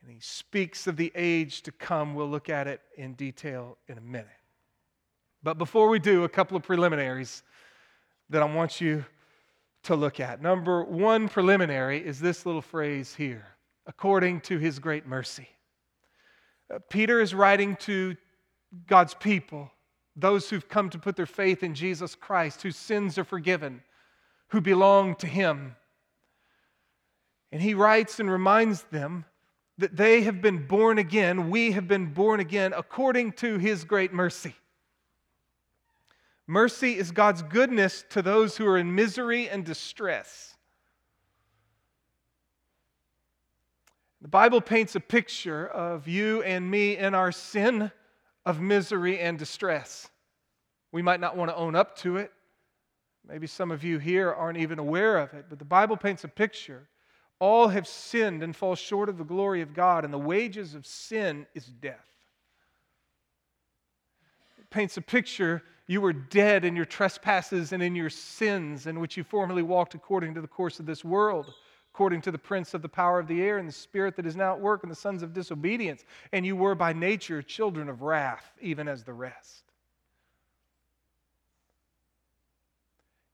And 0.00 0.10
he 0.10 0.20
speaks 0.20 0.86
of 0.86 0.96
the 0.96 1.12
age 1.14 1.60
to 1.64 1.72
come. 1.72 2.14
We'll 2.14 2.30
look 2.30 2.48
at 2.48 2.66
it 2.66 2.80
in 2.96 3.12
detail 3.12 3.76
in 3.88 3.98
a 3.98 4.00
minute. 4.00 4.30
But 5.42 5.58
before 5.58 5.90
we 5.90 5.98
do, 5.98 6.24
a 6.24 6.30
couple 6.30 6.56
of 6.56 6.62
preliminaries 6.62 7.42
that 8.30 8.40
I 8.40 8.46
want 8.46 8.80
you 8.80 9.04
to 9.84 9.96
look 9.96 10.20
at. 10.20 10.42
Number 10.42 10.82
one 10.84 11.28
preliminary 11.28 12.04
is 12.04 12.20
this 12.20 12.44
little 12.46 12.62
phrase 12.62 13.14
here 13.14 13.46
according 13.86 14.40
to 14.42 14.58
his 14.58 14.78
great 14.78 15.06
mercy. 15.06 15.48
Uh, 16.72 16.78
Peter 16.90 17.20
is 17.20 17.34
writing 17.34 17.74
to 17.76 18.14
God's 18.86 19.14
people 19.14 19.70
those 20.18 20.50
who've 20.50 20.68
come 20.68 20.90
to 20.90 20.98
put 20.98 21.16
their 21.16 21.26
faith 21.26 21.62
in 21.62 21.74
Jesus 21.74 22.14
Christ, 22.14 22.62
whose 22.62 22.76
sins 22.76 23.18
are 23.18 23.24
forgiven, 23.24 23.82
who 24.48 24.60
belong 24.60 25.14
to 25.16 25.26
Him. 25.26 25.76
And 27.52 27.62
he 27.62 27.74
writes 27.74 28.18
and 28.18 28.30
reminds 28.30 28.82
them 28.84 29.24
that 29.78 29.96
they 29.96 30.22
have 30.22 30.42
been 30.42 30.66
born 30.66 30.98
again, 30.98 31.50
we 31.50 31.70
have 31.70 31.86
been 31.86 32.12
born 32.12 32.40
again 32.40 32.74
according 32.76 33.32
to 33.32 33.58
His 33.58 33.84
great 33.84 34.12
mercy. 34.12 34.54
Mercy 36.50 36.96
is 36.96 37.10
God's 37.10 37.42
goodness 37.42 38.06
to 38.08 38.22
those 38.22 38.56
who 38.56 38.66
are 38.66 38.78
in 38.78 38.94
misery 38.94 39.50
and 39.50 39.66
distress. 39.66 40.56
The 44.22 44.28
Bible 44.28 44.62
paints 44.62 44.96
a 44.96 45.00
picture 45.00 45.66
of 45.66 46.08
you 46.08 46.42
and 46.42 46.68
me 46.68 46.96
in 46.96 47.14
our 47.14 47.32
sin 47.32 47.92
of 48.46 48.62
misery 48.62 49.20
and 49.20 49.38
distress. 49.38 50.08
We 50.90 51.02
might 51.02 51.20
not 51.20 51.36
want 51.36 51.50
to 51.50 51.56
own 51.56 51.76
up 51.76 51.98
to 51.98 52.16
it. 52.16 52.32
Maybe 53.28 53.46
some 53.46 53.70
of 53.70 53.84
you 53.84 53.98
here 53.98 54.32
aren't 54.32 54.56
even 54.56 54.78
aware 54.78 55.18
of 55.18 55.34
it, 55.34 55.44
but 55.50 55.58
the 55.58 55.66
Bible 55.66 55.98
paints 55.98 56.24
a 56.24 56.28
picture. 56.28 56.88
All 57.40 57.68
have 57.68 57.86
sinned 57.86 58.42
and 58.42 58.56
fall 58.56 58.74
short 58.74 59.10
of 59.10 59.18
the 59.18 59.24
glory 59.24 59.60
of 59.60 59.74
God, 59.74 60.02
and 60.02 60.14
the 60.14 60.18
wages 60.18 60.74
of 60.74 60.86
sin 60.86 61.46
is 61.54 61.66
death. 61.66 62.08
It 64.58 64.70
paints 64.70 64.96
a 64.96 65.02
picture 65.02 65.62
you 65.88 66.00
were 66.00 66.12
dead 66.12 66.64
in 66.64 66.76
your 66.76 66.84
trespasses 66.84 67.72
and 67.72 67.82
in 67.82 67.96
your 67.96 68.10
sins, 68.10 68.86
in 68.86 69.00
which 69.00 69.16
you 69.16 69.24
formerly 69.24 69.62
walked 69.62 69.94
according 69.94 70.34
to 70.34 70.40
the 70.40 70.46
course 70.46 70.78
of 70.78 70.86
this 70.86 71.04
world 71.04 71.52
according 71.98 72.20
to 72.20 72.30
the 72.30 72.38
prince 72.38 72.74
of 72.74 72.82
the 72.82 72.88
power 72.88 73.18
of 73.18 73.26
the 73.26 73.42
air 73.42 73.58
and 73.58 73.66
the 73.66 73.72
spirit 73.72 74.14
that 74.14 74.24
is 74.24 74.36
now 74.36 74.52
at 74.52 74.60
work 74.60 74.84
in 74.84 74.88
the 74.88 74.94
sons 74.94 75.20
of 75.20 75.32
disobedience. 75.32 76.04
And 76.32 76.46
you 76.46 76.54
were 76.54 76.76
by 76.76 76.92
nature 76.92 77.42
children 77.42 77.88
of 77.88 78.02
wrath, 78.02 78.52
even 78.60 78.86
as 78.86 79.02
the 79.02 79.12
rest. 79.12 79.64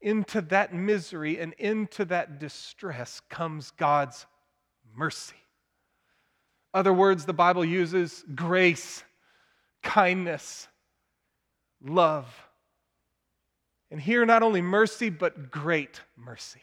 Into 0.00 0.40
that 0.40 0.72
misery 0.72 1.38
and 1.38 1.52
into 1.58 2.06
that 2.06 2.38
distress 2.38 3.20
comes 3.28 3.70
God's 3.72 4.24
mercy. 4.96 5.36
Other 6.72 6.94
words 6.94 7.26
the 7.26 7.34
Bible 7.34 7.66
uses 7.66 8.24
grace, 8.34 9.04
kindness, 9.82 10.68
love. 11.84 12.43
And 13.94 14.02
here, 14.02 14.26
not 14.26 14.42
only 14.42 14.60
mercy, 14.60 15.08
but 15.08 15.52
great 15.52 16.00
mercy. 16.16 16.62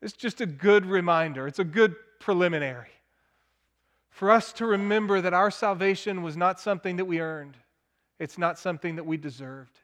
It's 0.00 0.12
just 0.12 0.40
a 0.40 0.46
good 0.46 0.86
reminder, 0.86 1.48
it's 1.48 1.58
a 1.58 1.64
good 1.64 1.96
preliminary 2.20 2.92
for 4.08 4.30
us 4.30 4.52
to 4.52 4.66
remember 4.66 5.20
that 5.20 5.34
our 5.34 5.50
salvation 5.50 6.22
was 6.22 6.36
not 6.36 6.60
something 6.60 6.94
that 6.98 7.06
we 7.06 7.20
earned, 7.20 7.56
it's 8.20 8.38
not 8.38 8.56
something 8.56 8.94
that 8.94 9.04
we 9.04 9.16
deserved. 9.16 9.80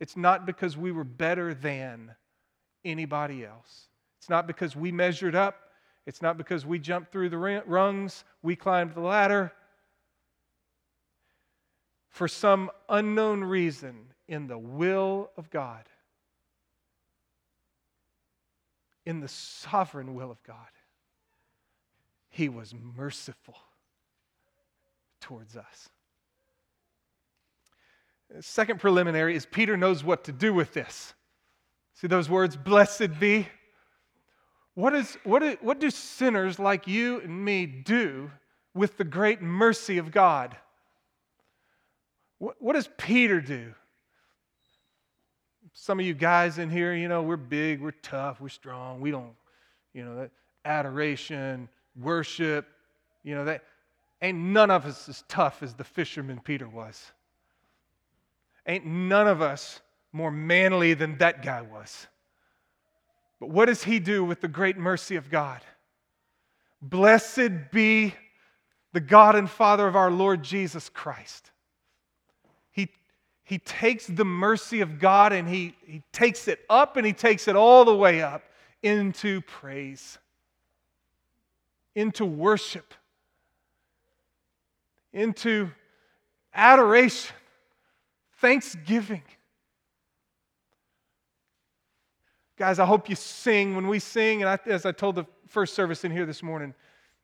It's 0.00 0.16
not 0.16 0.46
because 0.46 0.76
we 0.76 0.90
were 0.90 1.04
better 1.04 1.54
than 1.54 2.12
anybody 2.84 3.44
else. 3.44 3.86
It's 4.18 4.28
not 4.28 4.48
because 4.48 4.74
we 4.74 4.90
measured 4.90 5.36
up. 5.36 5.70
It's 6.06 6.22
not 6.22 6.36
because 6.36 6.66
we 6.66 6.80
jumped 6.80 7.12
through 7.12 7.28
the 7.28 7.38
rungs, 7.38 8.24
we 8.42 8.56
climbed 8.56 8.96
the 8.96 9.00
ladder. 9.00 9.52
For 12.14 12.28
some 12.28 12.70
unknown 12.88 13.42
reason, 13.42 13.96
in 14.28 14.46
the 14.46 14.56
will 14.56 15.32
of 15.36 15.50
God, 15.50 15.82
in 19.04 19.18
the 19.18 19.26
sovereign 19.26 20.14
will 20.14 20.30
of 20.30 20.40
God, 20.44 20.56
He 22.30 22.48
was 22.48 22.72
merciful 22.72 23.56
towards 25.20 25.56
us. 25.56 25.88
second 28.38 28.78
preliminary 28.78 29.34
is 29.34 29.44
Peter 29.44 29.76
knows 29.76 30.04
what 30.04 30.22
to 30.22 30.32
do 30.32 30.54
with 30.54 30.72
this. 30.72 31.14
See 31.94 32.06
those 32.06 32.30
words, 32.30 32.56
blessed 32.56 33.18
be? 33.18 33.48
What, 34.74 34.94
is, 34.94 35.18
what, 35.24 35.42
is, 35.42 35.56
what 35.60 35.80
do 35.80 35.90
sinners 35.90 36.60
like 36.60 36.86
you 36.86 37.18
and 37.22 37.44
me 37.44 37.66
do 37.66 38.30
with 38.72 38.98
the 38.98 39.04
great 39.04 39.42
mercy 39.42 39.98
of 39.98 40.12
God? 40.12 40.56
What, 42.44 42.56
what 42.60 42.72
does 42.74 42.90
Peter 42.98 43.40
do? 43.40 43.72
Some 45.72 45.98
of 45.98 46.04
you 46.04 46.12
guys 46.12 46.58
in 46.58 46.68
here, 46.68 46.94
you 46.94 47.08
know, 47.08 47.22
we're 47.22 47.38
big, 47.38 47.80
we're 47.80 47.92
tough, 47.92 48.38
we're 48.38 48.50
strong. 48.50 49.00
We 49.00 49.10
don't, 49.10 49.32
you 49.94 50.04
know, 50.04 50.16
that 50.16 50.30
adoration, 50.66 51.70
worship, 51.98 52.66
you 53.22 53.34
know, 53.34 53.46
that 53.46 53.62
ain't 54.20 54.36
none 54.36 54.70
of 54.70 54.84
us 54.84 55.08
as 55.08 55.24
tough 55.26 55.62
as 55.62 55.72
the 55.72 55.84
fisherman 55.84 56.38
Peter 56.38 56.68
was. 56.68 57.12
Ain't 58.66 58.84
none 58.84 59.26
of 59.26 59.40
us 59.40 59.80
more 60.12 60.30
manly 60.30 60.92
than 60.92 61.16
that 61.16 61.42
guy 61.42 61.62
was. 61.62 62.08
But 63.40 63.48
what 63.48 63.66
does 63.66 63.84
he 63.84 63.98
do 63.98 64.22
with 64.22 64.42
the 64.42 64.48
great 64.48 64.76
mercy 64.76 65.16
of 65.16 65.30
God? 65.30 65.62
Blessed 66.82 67.70
be 67.72 68.14
the 68.92 69.00
God 69.00 69.34
and 69.34 69.48
Father 69.48 69.88
of 69.88 69.96
our 69.96 70.10
Lord 70.10 70.42
Jesus 70.42 70.90
Christ. 70.90 71.50
He, 73.44 73.58
takes 73.58 74.06
the 74.06 74.24
mercy 74.24 74.80
of 74.80 74.98
God 74.98 75.32
and 75.32 75.46
he, 75.46 75.74
he 75.86 76.02
takes 76.12 76.48
it 76.48 76.60
up 76.70 76.96
and 76.96 77.06
he 77.06 77.12
takes 77.12 77.46
it 77.46 77.56
all 77.56 77.84
the 77.84 77.94
way 77.94 78.22
up 78.22 78.42
into 78.82 79.42
praise, 79.42 80.18
into 81.94 82.24
worship, 82.24 82.94
into 85.12 85.70
adoration, 86.54 87.34
thanksgiving. 88.38 89.22
Guys, 92.56 92.78
I 92.78 92.86
hope 92.86 93.08
you 93.08 93.16
sing 93.16 93.74
when 93.74 93.88
we 93.88 93.98
sing. 93.98 94.42
And 94.42 94.48
I, 94.48 94.58
as 94.66 94.86
I 94.86 94.92
told 94.92 95.16
the 95.16 95.24
first 95.48 95.74
service 95.74 96.04
in 96.04 96.12
here 96.12 96.24
this 96.24 96.42
morning, 96.42 96.72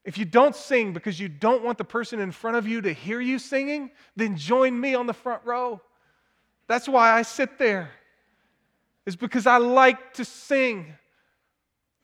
if 0.04 0.18
you 0.18 0.24
don't 0.24 0.56
sing 0.56 0.92
because 0.92 1.20
you 1.20 1.28
don't 1.28 1.62
want 1.62 1.78
the 1.78 1.84
person 1.84 2.20
in 2.20 2.32
front 2.32 2.56
of 2.56 2.66
you 2.66 2.80
to 2.80 2.92
hear 2.92 3.20
you 3.20 3.38
singing, 3.38 3.90
then 4.16 4.36
join 4.36 4.78
me 4.78 4.94
on 4.94 5.06
the 5.06 5.12
front 5.12 5.42
row. 5.44 5.80
That's 6.70 6.88
why 6.88 7.10
I 7.10 7.22
sit 7.22 7.58
there, 7.58 7.90
is 9.04 9.16
because 9.16 9.44
I 9.44 9.56
like 9.56 10.12
to 10.14 10.24
sing 10.24 10.94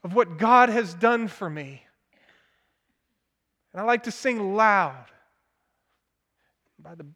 of 0.03 0.13
what 0.13 0.39
God 0.39 0.71
has 0.71 0.93
done 0.93 1.29
for 1.29 1.49
me. 1.49 1.85
And 3.73 3.81
I 3.81 3.85
like 3.85 4.03
to 4.03 4.11
sing 4.11 4.57
loud 4.57 5.05
by 6.81 6.97
the, 6.97 7.07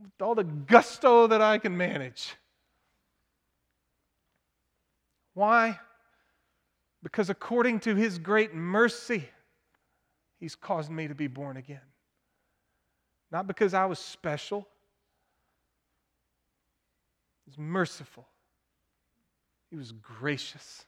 with 0.00 0.12
all 0.22 0.36
the 0.36 0.44
gusto 0.44 1.26
that 1.26 1.42
I 1.42 1.58
can 1.58 1.76
manage. 1.76 2.36
Why? 5.34 5.80
Because 7.02 7.30
according 7.30 7.80
to 7.80 7.96
his 7.96 8.16
great 8.16 8.54
mercy, 8.54 9.28
he's 10.38 10.54
caused 10.54 10.92
me 10.92 11.08
to 11.08 11.16
be 11.16 11.26
born 11.26 11.56
again. 11.56 11.80
Not 13.32 13.48
because 13.48 13.74
I 13.74 13.86
was 13.86 13.98
special, 13.98 14.68
was 17.52 17.58
merciful, 17.58 18.26
he 19.70 19.76
was 19.76 19.92
gracious, 19.92 20.86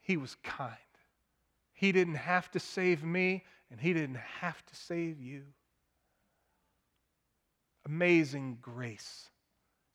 he 0.00 0.16
was 0.16 0.36
kind. 0.42 0.74
He 1.72 1.92
didn't 1.92 2.14
have 2.16 2.50
to 2.52 2.60
save 2.60 3.02
me, 3.02 3.44
and 3.70 3.80
he 3.80 3.92
didn't 3.92 4.18
have 4.40 4.64
to 4.66 4.76
save 4.76 5.20
you. 5.20 5.42
Amazing 7.84 8.58
grace. 8.60 9.30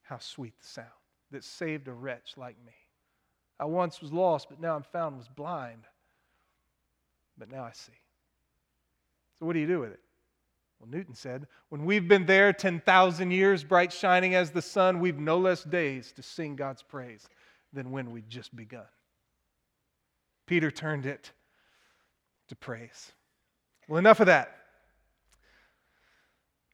How 0.03 0.20
sweet 0.20 0.53
the 0.60 0.68
sound 0.68 0.88
that 1.32 1.44
saved 1.44 1.88
a 1.88 1.94
wretch 1.94 2.34
like 2.38 2.58
me. 2.65 2.74
I 3.60 3.65
once 3.65 4.01
was 4.01 4.12
lost, 4.12 4.48
but 4.50 4.60
now 4.60 4.75
I'm 4.75 4.84
found, 4.84 5.18
was 5.18 5.27
blind, 5.27 5.84
but 7.38 7.50
now 7.51 7.63
I 7.63 7.72
see. 7.72 7.94
So, 9.39 9.45
what 9.45 9.54
do 9.54 9.60
you 9.60 9.67
do 9.67 9.80
with 9.80 9.91
it? 9.91 10.00
Well, 10.82 10.89
Newton 10.89 11.13
said, 11.13 11.46
when 11.70 11.86
we've 11.86 12.08
been 12.08 12.26
there 12.26 12.52
10,000 12.52 13.30
years, 13.30 13.63
bright 13.63 13.94
shining 13.94 14.34
as 14.34 14.50
the 14.50 14.63
sun, 14.63 15.00
we've 15.00 15.20
no 15.20 15.38
less 15.38 15.63
days 15.63 16.12
to 16.13 16.24
sing 16.24 16.56
God's 16.56 16.82
praise 16.82 17.30
than 17.72 17.91
when 17.91 18.10
we've 18.10 18.28
just 18.28 18.56
begun. 18.56 18.88
Peter 20.48 20.72
turned 20.72 21.06
it 21.06 21.32
to 22.48 22.56
praise. 22.56 23.12
Well, 23.88 24.00
enough 24.00 24.22
of 24.22 24.26
that. 24.26 24.58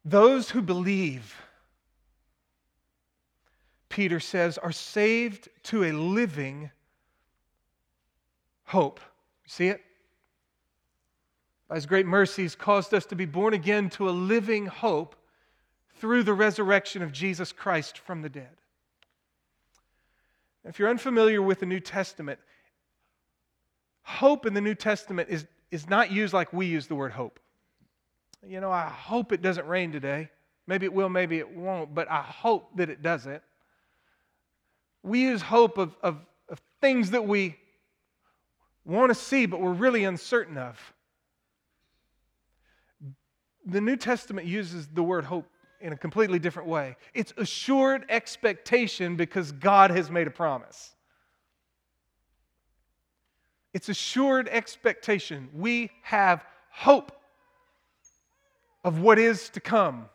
Those 0.05 0.51
who 0.51 0.61
believe, 0.61 1.35
Peter 3.89 4.21
says, 4.21 4.57
are 4.57 4.71
saved 4.71 5.49
to 5.63 5.83
a 5.83 5.91
living 5.91 6.71
hope. 8.63 9.01
See 9.47 9.67
it? 9.67 9.81
By 11.67 11.75
his 11.75 11.85
great 11.85 12.05
mercies, 12.05 12.55
caused 12.55 12.93
us 12.93 13.05
to 13.07 13.15
be 13.15 13.25
born 13.25 13.53
again 13.53 13.89
to 13.91 14.09
a 14.09 14.11
living 14.11 14.67
hope 14.67 15.15
through 15.95 16.23
the 16.23 16.33
resurrection 16.33 17.01
of 17.01 17.11
Jesus 17.11 17.51
Christ 17.51 17.99
from 17.99 18.21
the 18.21 18.29
dead. 18.29 18.55
If 20.63 20.79
you're 20.79 20.89
unfamiliar 20.89 21.41
with 21.41 21.59
the 21.59 21.65
New 21.65 21.79
Testament, 21.79 22.39
hope 24.03 24.45
in 24.45 24.53
the 24.53 24.61
New 24.61 24.75
Testament 24.75 25.29
is, 25.29 25.45
is 25.71 25.89
not 25.89 26.11
used 26.11 26.33
like 26.33 26.53
we 26.53 26.65
use 26.65 26.87
the 26.87 26.95
word 26.95 27.11
hope. 27.11 27.39
You 28.45 28.61
know, 28.61 28.71
I 28.71 28.87
hope 28.87 29.31
it 29.31 29.41
doesn't 29.41 29.67
rain 29.67 29.91
today. 29.91 30.29
Maybe 30.67 30.85
it 30.85 30.93
will, 30.93 31.09
maybe 31.09 31.39
it 31.39 31.49
won't, 31.49 31.95
but 31.95 32.09
I 32.11 32.21
hope 32.21 32.75
that 32.77 32.89
it 32.89 33.01
doesn't. 33.01 33.41
We 35.03 35.21
use 35.21 35.41
hope 35.41 35.77
of, 35.77 35.95
of, 36.03 36.19
of 36.49 36.61
things 36.81 37.11
that 37.11 37.25
we 37.25 37.57
want 38.85 39.09
to 39.09 39.15
see, 39.15 39.45
but 39.45 39.61
we're 39.61 39.71
really 39.73 40.03
uncertain 40.03 40.57
of. 40.57 40.77
The 43.67 43.81
New 43.81 43.97
Testament 43.97 44.47
uses 44.47 44.87
the 44.87 45.03
word 45.03 45.25
hope 45.25 45.45
in 45.81 45.93
a 45.93 45.97
completely 45.97 46.39
different 46.39 46.69
way. 46.69 46.95
It's 47.13 47.33
assured 47.37 48.05
expectation 48.09 49.15
because 49.15 49.51
God 49.51 49.91
has 49.91 50.09
made 50.09 50.25
a 50.25 50.31
promise. 50.31 50.95
It's 53.73 53.89
assured 53.89 54.47
expectation. 54.47 55.49
We 55.53 55.91
have 56.01 56.43
hope 56.71 57.11
of 58.83 59.01
what 59.01 59.19
is 59.19 59.49
to 59.49 59.59
come. 59.59 60.09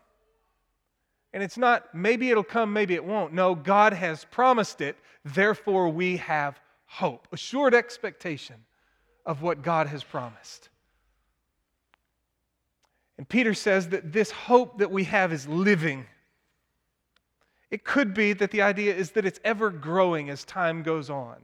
And 1.31 1.43
it's 1.43 1.57
not 1.57 1.93
maybe 1.93 2.31
it'll 2.31 2.43
come, 2.43 2.73
maybe 2.73 2.95
it 2.95 3.05
won't. 3.05 3.33
No, 3.33 3.55
God 3.55 3.93
has 3.93 4.25
promised 4.25 4.81
it, 4.81 4.97
therefore 5.23 5.89
we 5.89 6.17
have 6.17 6.59
hope, 6.85 7.27
assured 7.31 7.73
expectation 7.73 8.55
of 9.25 9.41
what 9.41 9.61
God 9.61 9.87
has 9.87 10.03
promised. 10.03 10.69
And 13.17 13.27
Peter 13.27 13.53
says 13.53 13.89
that 13.89 14.11
this 14.11 14.31
hope 14.31 14.79
that 14.79 14.91
we 14.91 15.03
have 15.05 15.31
is 15.31 15.47
living. 15.47 16.05
It 17.69 17.83
could 17.83 18.13
be 18.13 18.33
that 18.33 18.51
the 18.51 18.61
idea 18.61 18.95
is 18.95 19.11
that 19.11 19.25
it's 19.25 19.39
ever 19.43 19.69
growing 19.69 20.29
as 20.29 20.43
time 20.43 20.83
goes 20.83 21.09
on. 21.09 21.37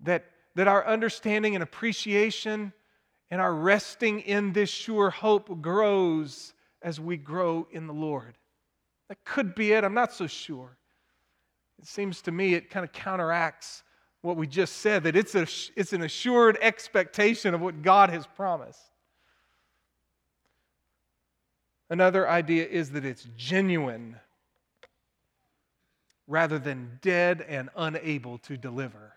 That, 0.00 0.24
that 0.54 0.68
our 0.68 0.86
understanding 0.86 1.54
and 1.54 1.62
appreciation 1.62 2.72
and 3.30 3.40
our 3.40 3.54
resting 3.54 4.20
in 4.20 4.52
this 4.52 4.70
sure 4.70 5.10
hope 5.10 5.60
grows 5.60 6.52
as 6.82 7.00
we 7.00 7.16
grow 7.16 7.66
in 7.70 7.86
the 7.86 7.92
Lord. 7.92 8.36
That 9.08 9.24
could 9.24 9.54
be 9.54 9.72
it. 9.72 9.84
I'm 9.84 9.94
not 9.94 10.12
so 10.12 10.26
sure. 10.26 10.76
It 11.80 11.86
seems 11.86 12.22
to 12.22 12.32
me 12.32 12.54
it 12.54 12.70
kind 12.70 12.84
of 12.84 12.92
counteracts 12.92 13.82
what 14.22 14.36
we 14.36 14.46
just 14.46 14.76
said 14.76 15.04
that 15.04 15.16
it's, 15.16 15.34
a, 15.34 15.46
it's 15.76 15.92
an 15.92 16.02
assured 16.02 16.56
expectation 16.60 17.54
of 17.54 17.60
what 17.60 17.82
God 17.82 18.10
has 18.10 18.26
promised. 18.26 18.80
Another 21.90 22.28
idea 22.28 22.66
is 22.66 22.90
that 22.90 23.04
it's 23.04 23.26
genuine 23.36 24.16
rather 26.26 26.58
than 26.58 26.98
dead 27.02 27.44
and 27.48 27.68
unable 27.76 28.38
to 28.38 28.56
deliver. 28.56 29.12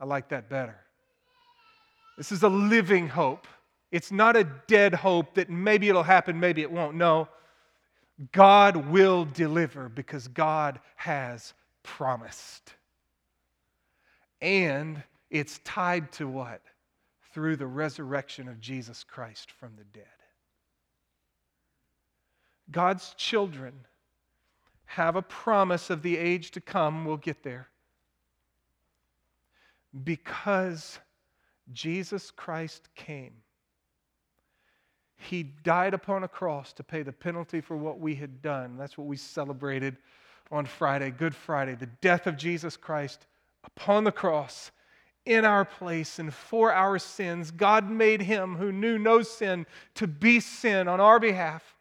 I 0.00 0.04
like 0.04 0.28
that 0.28 0.48
better. 0.48 0.76
This 2.16 2.30
is 2.30 2.42
a 2.42 2.48
living 2.48 3.08
hope. 3.08 3.46
It's 3.90 4.12
not 4.12 4.36
a 4.36 4.44
dead 4.66 4.94
hope 4.94 5.34
that 5.34 5.50
maybe 5.50 5.88
it'll 5.88 6.02
happen, 6.02 6.38
maybe 6.38 6.62
it 6.62 6.70
won't. 6.70 6.96
No, 6.96 7.28
God 8.32 8.76
will 8.88 9.24
deliver 9.24 9.88
because 9.88 10.28
God 10.28 10.80
has 10.96 11.54
promised. 11.82 12.74
And 14.40 15.02
it's 15.30 15.58
tied 15.64 16.12
to 16.12 16.28
what? 16.28 16.62
Through 17.32 17.56
the 17.56 17.66
resurrection 17.66 18.48
of 18.48 18.60
Jesus 18.60 19.02
Christ 19.02 19.50
from 19.50 19.72
the 19.76 19.84
dead. 19.84 20.06
God's 22.70 23.14
children 23.14 23.72
have 24.86 25.16
a 25.16 25.22
promise 25.22 25.90
of 25.90 26.02
the 26.02 26.16
age 26.16 26.50
to 26.52 26.60
come. 26.60 27.04
We'll 27.04 27.16
get 27.16 27.42
there. 27.42 27.68
Because 30.04 30.98
Jesus 31.72 32.30
Christ 32.30 32.88
came. 32.94 33.32
He 35.16 35.42
died 35.42 35.94
upon 35.94 36.24
a 36.24 36.28
cross 36.28 36.72
to 36.74 36.82
pay 36.82 37.02
the 37.02 37.12
penalty 37.12 37.60
for 37.60 37.76
what 37.76 37.98
we 37.98 38.14
had 38.14 38.42
done. 38.42 38.76
That's 38.76 38.98
what 38.98 39.06
we 39.06 39.16
celebrated 39.16 39.96
on 40.50 40.66
Friday, 40.66 41.10
Good 41.10 41.34
Friday, 41.34 41.74
the 41.74 41.88
death 42.00 42.26
of 42.26 42.36
Jesus 42.36 42.76
Christ 42.76 43.26
upon 43.64 44.04
the 44.04 44.12
cross 44.12 44.70
in 45.24 45.44
our 45.44 45.64
place 45.64 46.18
and 46.18 46.32
for 46.32 46.72
our 46.72 46.98
sins. 46.98 47.50
God 47.50 47.90
made 47.90 48.20
him 48.20 48.56
who 48.56 48.70
knew 48.70 48.98
no 48.98 49.22
sin 49.22 49.66
to 49.94 50.06
be 50.06 50.40
sin 50.40 50.86
on 50.86 51.00
our 51.00 51.18
behalf. 51.18 51.73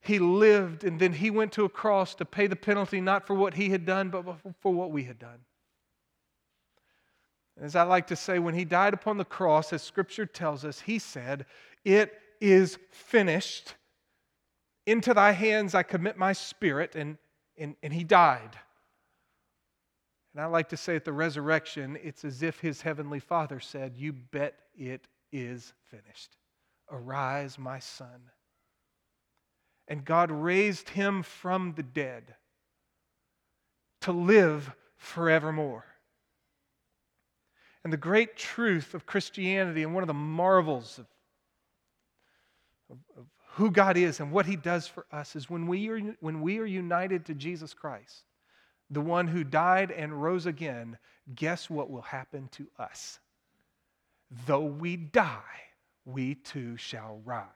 He 0.00 0.18
lived 0.18 0.84
and 0.84 0.98
then 0.98 1.12
he 1.12 1.30
went 1.30 1.52
to 1.52 1.64
a 1.64 1.68
cross 1.68 2.14
to 2.16 2.24
pay 2.24 2.46
the 2.46 2.56
penalty, 2.56 3.00
not 3.00 3.26
for 3.26 3.34
what 3.34 3.54
he 3.54 3.68
had 3.68 3.84
done, 3.84 4.08
but 4.08 4.24
for 4.60 4.72
what 4.72 4.90
we 4.90 5.04
had 5.04 5.18
done. 5.18 5.40
As 7.60 7.76
I 7.76 7.82
like 7.82 8.06
to 8.06 8.16
say, 8.16 8.38
when 8.38 8.54
he 8.54 8.64
died 8.64 8.94
upon 8.94 9.18
the 9.18 9.24
cross, 9.24 9.72
as 9.72 9.82
scripture 9.82 10.24
tells 10.24 10.64
us, 10.64 10.80
he 10.80 10.98
said, 10.98 11.44
It 11.84 12.18
is 12.40 12.78
finished. 12.90 13.74
Into 14.86 15.12
thy 15.12 15.32
hands 15.32 15.74
I 15.74 15.82
commit 15.82 16.16
my 16.16 16.32
spirit. 16.32 16.94
And, 16.96 17.18
and, 17.58 17.76
and 17.82 17.92
he 17.92 18.02
died. 18.02 18.56
And 20.32 20.42
I 20.42 20.46
like 20.46 20.70
to 20.70 20.76
say 20.76 20.96
at 20.96 21.04
the 21.04 21.12
resurrection, 21.12 21.98
it's 22.02 22.24
as 22.24 22.42
if 22.42 22.60
his 22.60 22.80
heavenly 22.80 23.20
father 23.20 23.60
said, 23.60 23.96
You 23.96 24.14
bet 24.14 24.54
it 24.74 25.06
is 25.30 25.74
finished. 25.90 26.36
Arise, 26.90 27.58
my 27.58 27.78
son. 27.78 28.30
And 29.90 30.04
God 30.04 30.30
raised 30.30 30.88
him 30.88 31.22
from 31.22 31.74
the 31.74 31.82
dead 31.82 32.34
to 34.02 34.12
live 34.12 34.72
forevermore. 34.96 35.84
And 37.82 37.92
the 37.92 37.98
great 37.98 38.36
truth 38.36 38.94
of 38.94 39.04
Christianity 39.04 39.82
and 39.82 39.92
one 39.92 40.02
of 40.02 40.08
the 40.08 40.14
marvels 40.14 40.98
of, 40.98 41.06
of, 42.90 42.98
of 43.18 43.26
who 43.54 43.70
God 43.70 43.96
is 43.96 44.20
and 44.20 44.30
what 44.30 44.46
He 44.46 44.56
does 44.56 44.86
for 44.86 45.06
us 45.10 45.34
is 45.34 45.50
when 45.50 45.66
we, 45.66 45.88
are, 45.88 45.98
when 46.20 46.40
we 46.40 46.58
are 46.58 46.64
united 46.64 47.26
to 47.26 47.34
Jesus 47.34 47.74
Christ, 47.74 48.22
the 48.90 49.00
one 49.00 49.26
who 49.26 49.44
died 49.44 49.90
and 49.90 50.22
rose 50.22 50.46
again, 50.46 50.98
guess 51.34 51.68
what 51.68 51.90
will 51.90 52.02
happen 52.02 52.48
to 52.52 52.68
us? 52.78 53.18
Though 54.46 54.64
we 54.64 54.96
die, 54.96 55.40
we 56.04 56.36
too 56.36 56.76
shall 56.76 57.20
rise. 57.24 57.46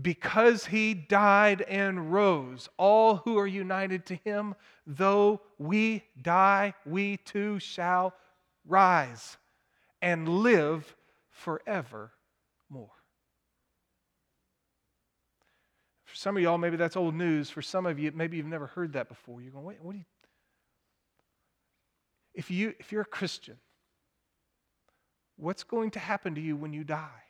Because 0.00 0.66
he 0.66 0.92
died 0.92 1.62
and 1.62 2.12
rose, 2.12 2.68
all 2.76 3.16
who 3.16 3.38
are 3.38 3.46
united 3.46 4.06
to 4.06 4.16
him, 4.16 4.56
though 4.86 5.40
we 5.58 6.02
die, 6.20 6.74
we 6.84 7.18
too 7.18 7.60
shall 7.60 8.14
rise 8.66 9.36
and 10.02 10.28
live 10.28 10.96
forever 11.30 12.10
more. 12.68 12.90
For 16.04 16.16
some 16.16 16.36
of 16.36 16.42
y'all, 16.42 16.58
maybe 16.58 16.76
that's 16.76 16.96
old 16.96 17.14
news. 17.14 17.50
For 17.50 17.62
some 17.62 17.86
of 17.86 17.98
you, 17.98 18.12
maybe 18.14 18.36
you've 18.36 18.46
never 18.46 18.66
heard 18.66 18.92
that 18.94 19.08
before. 19.08 19.40
You're 19.40 19.52
going, 19.52 19.64
wait, 19.64 19.78
what 19.80 19.92
do 19.92 19.98
you. 19.98 20.04
If, 22.34 22.50
you, 22.50 22.74
if 22.80 22.90
you're 22.90 23.02
a 23.02 23.06
Christian, 23.06 23.56
what's 25.36 25.62
going 25.62 25.92
to 25.92 25.98
happen 26.00 26.34
to 26.34 26.40
you 26.40 26.56
when 26.56 26.72
you 26.72 26.84
die? 26.84 27.22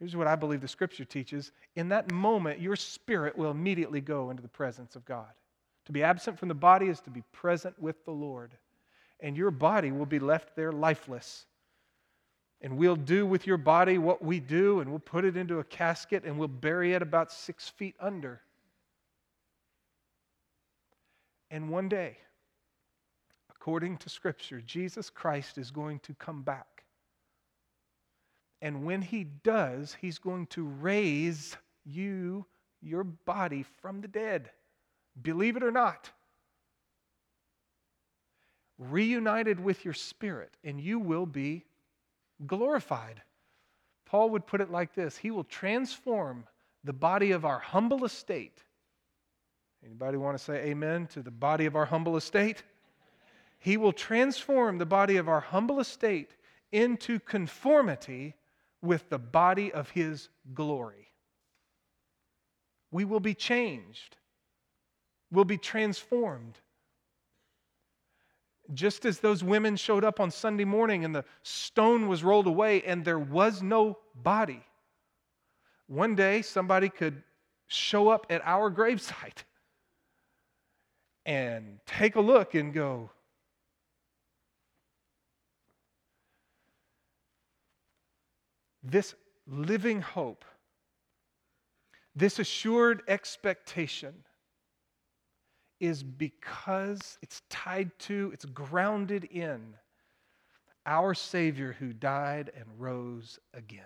Here's 0.00 0.16
what 0.16 0.26
I 0.26 0.34
believe 0.34 0.62
the 0.62 0.68
scripture 0.68 1.04
teaches. 1.04 1.52
In 1.76 1.90
that 1.90 2.10
moment, 2.10 2.58
your 2.58 2.74
spirit 2.74 3.36
will 3.36 3.50
immediately 3.50 4.00
go 4.00 4.30
into 4.30 4.42
the 4.42 4.48
presence 4.48 4.96
of 4.96 5.04
God. 5.04 5.28
To 5.84 5.92
be 5.92 6.02
absent 6.02 6.38
from 6.38 6.48
the 6.48 6.54
body 6.54 6.86
is 6.86 7.00
to 7.00 7.10
be 7.10 7.22
present 7.32 7.78
with 7.78 8.02
the 8.06 8.10
Lord. 8.10 8.52
And 9.20 9.36
your 9.36 9.50
body 9.50 9.92
will 9.92 10.06
be 10.06 10.18
left 10.18 10.56
there 10.56 10.72
lifeless. 10.72 11.44
And 12.62 12.78
we'll 12.78 12.96
do 12.96 13.26
with 13.26 13.46
your 13.46 13.58
body 13.58 13.98
what 13.98 14.24
we 14.24 14.40
do, 14.40 14.80
and 14.80 14.88
we'll 14.90 14.98
put 14.98 15.24
it 15.24 15.36
into 15.36 15.58
a 15.58 15.64
casket 15.64 16.24
and 16.24 16.38
we'll 16.38 16.48
bury 16.48 16.94
it 16.94 17.02
about 17.02 17.30
six 17.30 17.68
feet 17.68 17.94
under. 18.00 18.40
And 21.50 21.68
one 21.68 21.88
day, 21.88 22.16
according 23.50 23.98
to 23.98 24.08
Scripture, 24.08 24.62
Jesus 24.62 25.10
Christ 25.10 25.58
is 25.58 25.70
going 25.70 25.98
to 26.00 26.14
come 26.14 26.42
back. 26.42 26.79
And 28.62 28.84
when 28.84 29.02
he 29.02 29.24
does, 29.24 29.96
he's 30.00 30.18
going 30.18 30.46
to 30.48 30.64
raise 30.64 31.56
you, 31.84 32.44
your 32.82 33.04
body, 33.04 33.64
from 33.80 34.00
the 34.00 34.08
dead. 34.08 34.50
Believe 35.20 35.56
it 35.56 35.62
or 35.62 35.70
not. 35.70 36.10
Reunited 38.78 39.60
with 39.60 39.84
your 39.84 39.94
spirit, 39.94 40.56
and 40.64 40.80
you 40.80 40.98
will 40.98 41.26
be 41.26 41.64
glorified. 42.46 43.22
Paul 44.06 44.30
would 44.30 44.46
put 44.46 44.60
it 44.60 44.70
like 44.70 44.94
this 44.94 45.16
He 45.16 45.30
will 45.30 45.44
transform 45.44 46.44
the 46.84 46.92
body 46.92 47.30
of 47.32 47.44
our 47.44 47.58
humble 47.58 48.04
estate. 48.04 48.62
Anybody 49.84 50.18
want 50.18 50.36
to 50.36 50.42
say 50.42 50.66
amen 50.66 51.06
to 51.08 51.22
the 51.22 51.30
body 51.30 51.66
of 51.66 51.76
our 51.76 51.86
humble 51.86 52.16
estate? 52.16 52.62
He 53.58 53.76
will 53.76 53.92
transform 53.92 54.78
the 54.78 54.86
body 54.86 55.16
of 55.16 55.28
our 55.28 55.40
humble 55.40 55.80
estate 55.80 56.30
into 56.72 57.18
conformity 57.20 58.34
with 58.82 59.08
the 59.08 59.18
body 59.18 59.72
of 59.72 59.90
his 59.90 60.28
glory. 60.54 61.08
We 62.90 63.04
will 63.04 63.20
be 63.20 63.34
changed. 63.34 64.16
We'll 65.30 65.44
be 65.44 65.58
transformed 65.58 66.58
just 68.74 69.04
as 69.04 69.18
those 69.18 69.42
women 69.42 69.76
showed 69.76 70.04
up 70.04 70.20
on 70.20 70.30
Sunday 70.30 70.64
morning 70.64 71.04
and 71.04 71.14
the 71.14 71.24
stone 71.42 72.08
was 72.08 72.22
rolled 72.22 72.46
away 72.46 72.82
and 72.82 73.04
there 73.04 73.18
was 73.18 73.62
no 73.62 73.98
body, 74.14 74.62
one 75.86 76.14
day 76.14 76.42
somebody 76.42 76.88
could 76.88 77.22
show 77.66 78.08
up 78.08 78.26
at 78.30 78.42
our 78.44 78.70
gravesite 78.70 79.44
and 81.26 81.78
take 81.86 82.16
a 82.16 82.20
look 82.20 82.54
and 82.54 82.72
go, 82.72 83.10
This 88.82 89.14
living 89.46 90.00
hope, 90.00 90.44
this 92.14 92.38
assured 92.38 93.02
expectation 93.08 94.14
is 95.80 96.02
because 96.02 97.18
it's 97.22 97.42
tied 97.48 97.90
to, 98.00 98.30
it's 98.32 98.44
grounded 98.44 99.24
in 99.24 99.74
our 100.86 101.14
Savior 101.14 101.76
who 101.78 101.92
died 101.92 102.50
and 102.54 102.66
rose 102.78 103.38
again. 103.54 103.82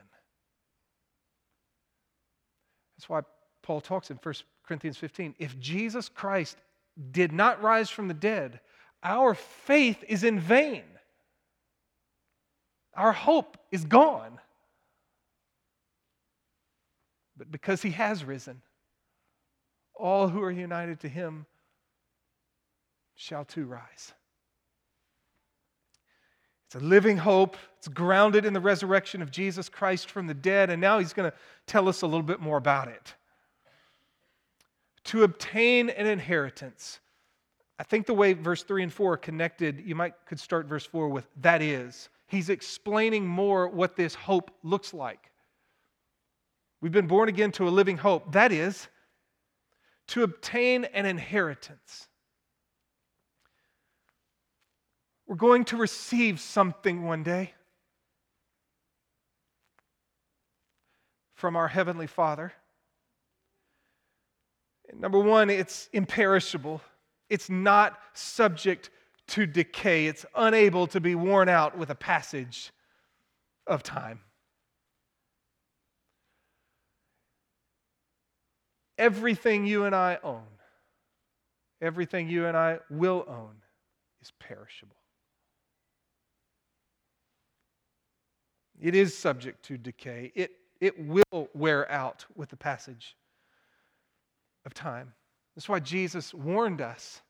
That's 2.97 3.09
why 3.09 3.21
Paul 3.63 3.81
talks 3.81 4.11
in 4.11 4.19
1 4.23 4.35
Corinthians 4.67 4.97
15. 4.97 5.35
If 5.39 5.59
Jesus 5.59 6.09
Christ 6.09 6.57
did 7.11 7.33
not 7.33 7.63
rise 7.63 7.91
from 7.91 8.09
the 8.09 8.15
dead, 8.15 8.61
our 9.03 9.35
faith 9.35 10.03
is 10.09 10.25
in 10.25 10.41
vain. 10.41 10.85
Our 12.97 13.13
hope 13.13 13.59
is 13.73 13.85
gone. 13.85 14.39
But 17.37 17.51
because 17.51 17.83
he 17.83 17.91
has 17.91 18.25
risen, 18.25 18.63
all 19.95 20.29
who 20.29 20.43
are 20.43 20.51
united 20.51 21.01
to 21.01 21.09
him 21.09 21.47
shall 23.15 23.45
too 23.45 23.65
rise. 23.65 24.13
It's 26.67 26.83
a 26.83 26.85
living 26.85 27.17
hope. 27.17 27.57
It's 27.79 27.89
grounded 27.89 28.45
in 28.45 28.53
the 28.53 28.61
resurrection 28.61 29.23
of 29.23 29.31
Jesus 29.31 29.69
Christ 29.69 30.11
from 30.11 30.27
the 30.27 30.35
dead. 30.35 30.71
And 30.71 30.81
now 30.81 30.99
he's 30.99 31.13
going 31.13 31.31
to 31.31 31.37
tell 31.67 31.89
us 31.89 32.03
a 32.03 32.07
little 32.07 32.23
bit 32.23 32.41
more 32.41 32.57
about 32.57 32.89
it. 32.89 33.15
To 35.05 35.23
obtain 35.23 35.91
an 35.91 36.07
inheritance. 36.07 36.99
I 37.79 37.83
think 37.83 38.07
the 38.07 38.15
way 38.15 38.33
verse 38.33 38.63
3 38.63 38.85
and 38.85 38.93
4 38.93 39.13
are 39.13 39.17
connected, 39.17 39.83
you 39.85 39.95
might 39.95 40.15
could 40.27 40.41
start 40.41 40.67
verse 40.67 40.87
4 40.87 41.09
with 41.09 41.27
that 41.43 41.63
is. 41.63 42.09
He's 42.27 42.49
explaining 42.49 43.27
more 43.27 43.69
what 43.69 43.97
this 43.97 44.15
hope 44.15 44.51
looks 44.63 44.95
like. 44.95 45.31
We've 46.85 46.93
been 46.93 47.07
born 47.07 47.31
again 47.31 47.51
to 47.53 47.67
a 47.67 47.71
living 47.71 47.97
hope. 47.97 48.33
That 48.33 48.53
is, 48.53 48.89
to 50.09 50.23
obtain 50.23 50.85
an 50.85 51.07
inheritance. 51.07 52.09
We're 55.27 55.37
going 55.37 55.65
to 55.65 55.79
receive 55.79 56.41
something 56.41 57.05
one 57.05 57.23
day 57.23 57.55
from 61.33 61.57
our 61.57 61.69
Heavenly 61.69 62.07
Father. 62.07 62.53
Number 64.93 65.21
one, 65.21 65.49
it's 65.49 65.89
imperishable, 65.95 66.83
it's 67.31 67.49
not 67.49 67.99
subject 68.13 68.91
to 69.29 69.47
decay, 69.47 70.07
it's 70.07 70.27
unable 70.37 70.87
to 70.89 71.01
be 71.01 71.15
worn 71.15 71.49
out 71.49 71.79
with 71.79 71.89
a 71.89 71.95
passage 71.95 72.73
of 73.67 73.83
time. 73.83 74.21
Everything 78.99 79.67
you 79.67 79.85
and 79.85 79.95
I 79.95 80.19
own, 80.23 80.47
everything 81.81 82.29
you 82.29 82.47
and 82.47 82.57
I 82.57 82.79
will 82.91 83.25
own, 83.29 83.57
is 84.23 84.33
perishable. 84.39 84.97
It 88.81 88.95
is 88.95 89.17
subject 89.17 89.65
to 89.67 89.79
decay. 89.79 90.33
It 90.35 90.53
it 90.81 90.99
will 90.99 91.49
wear 91.55 91.91
out 91.91 92.27
with 92.35 92.51
the 92.51 92.57
passage 92.57 93.17
of 94.67 94.75
time. 94.75 95.15
That's 95.55 95.69
why 95.69 95.81
Jesus 95.81 96.35
warned 96.35 96.81
us 96.81 97.23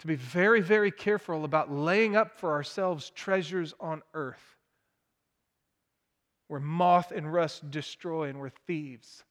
to 0.00 0.06
be 0.06 0.14
very, 0.16 0.60
very 0.60 0.90
careful 0.90 1.44
about 1.44 1.72
laying 1.72 2.14
up 2.14 2.38
for 2.38 2.52
ourselves 2.52 3.10
treasures 3.10 3.74
on 3.80 4.02
earth 4.14 4.56
where 6.48 6.60
moth 6.60 7.12
and 7.12 7.32
rust 7.32 7.70
destroy 7.70 8.28
and 8.28 8.38
where 8.38 8.52
thieves 8.66 9.24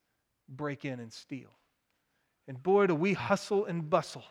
break 0.51 0.85
in 0.85 0.99
and 0.99 1.11
steal. 1.11 1.49
And 2.47 2.61
boy, 2.61 2.87
do 2.87 2.95
we 2.95 3.13
hustle 3.13 3.65
and 3.65 3.89
bustle 3.89 4.23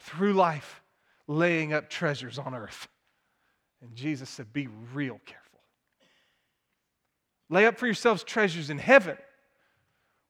through 0.00 0.32
life 0.32 0.82
laying 1.26 1.72
up 1.72 1.88
treasures 1.88 2.38
on 2.38 2.54
earth. 2.54 2.88
And 3.80 3.94
Jesus 3.94 4.28
said, 4.28 4.52
Be 4.52 4.68
real 4.92 5.20
careful. 5.24 5.60
Lay 7.48 7.66
up 7.66 7.78
for 7.78 7.86
yourselves 7.86 8.24
treasures 8.24 8.70
in 8.70 8.78
heaven 8.78 9.16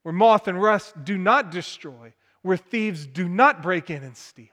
where 0.03 0.13
moth 0.13 0.49
and 0.49 0.61
rust 0.61 1.05
do 1.05 1.19
not 1.19 1.51
destroy, 1.51 2.13
where 2.43 2.57
thieves 2.57 3.07
do 3.07 3.29
not 3.29 3.63
break 3.63 3.91
in 3.91 4.03
and 4.03 4.17
steal. 4.17 4.47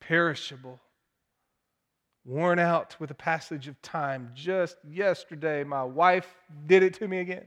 Perishable, 0.00 0.80
worn 2.26 2.58
out 2.58 2.96
with 2.98 3.08
the 3.08 3.14
passage 3.14 3.68
of 3.68 3.80
time. 3.82 4.30
Just 4.34 4.76
yesterday, 4.86 5.62
my 5.64 5.84
wife 5.84 6.34
did 6.66 6.82
it 6.82 6.94
to 6.94 7.08
me 7.08 7.20
again. 7.20 7.44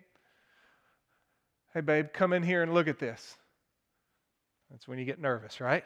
Hey, 1.73 1.81
babe, 1.81 2.07
come 2.13 2.33
in 2.33 2.41
here 2.41 2.63
and 2.63 2.73
look 2.73 2.87
at 2.87 2.97
this. 2.97 3.37
That's 4.71 4.87
when 4.87 4.97
you 4.97 5.05
get 5.05 5.19
nervous, 5.19 5.59
right? 5.59 5.83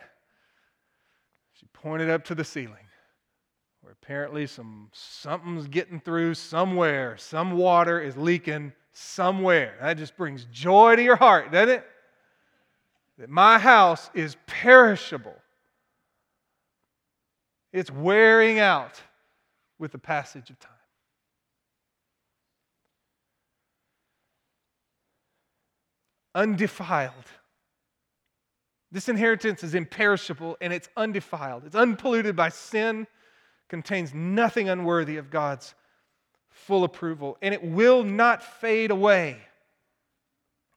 She 1.59 1.65
pointed 1.73 2.09
up 2.09 2.23
to 2.25 2.35
the 2.35 2.43
ceiling 2.43 2.85
where 3.81 3.93
apparently 3.93 4.47
some 4.47 4.89
something's 4.93 5.67
getting 5.67 5.99
through 5.99 6.35
somewhere. 6.35 7.17
Some 7.17 7.53
water 7.53 7.99
is 7.99 8.15
leaking 8.15 8.71
somewhere. 8.93 9.75
That 9.81 9.97
just 9.97 10.15
brings 10.15 10.45
joy 10.45 10.95
to 10.95 11.03
your 11.03 11.17
heart, 11.17 11.51
doesn't 11.51 11.69
it? 11.69 11.85
That 13.17 13.29
my 13.29 13.59
house 13.59 14.09
is 14.13 14.37
perishable. 14.47 15.35
It's 17.73 17.91
wearing 17.91 18.59
out 18.59 19.01
with 19.79 19.91
the 19.91 19.97
passage 19.97 20.49
of 20.49 20.59
time. 20.59 20.71
Undefiled. 26.35 27.13
This 28.91 29.09
inheritance 29.09 29.63
is 29.63 29.73
imperishable 29.73 30.55
and 30.61 30.71
it's 30.71 30.87
undefiled. 30.95 31.65
It's 31.65 31.75
unpolluted 31.75 32.35
by 32.35 32.49
sin 32.49 33.07
contains 33.67 34.13
nothing 34.13 34.69
unworthy 34.69 35.17
of 35.17 35.31
God's 35.31 35.73
full 36.49 36.83
approval, 36.83 37.37
and 37.41 37.55
it 37.55 37.63
will 37.63 38.03
not 38.03 38.43
fade 38.43 38.91
away. 38.91 39.37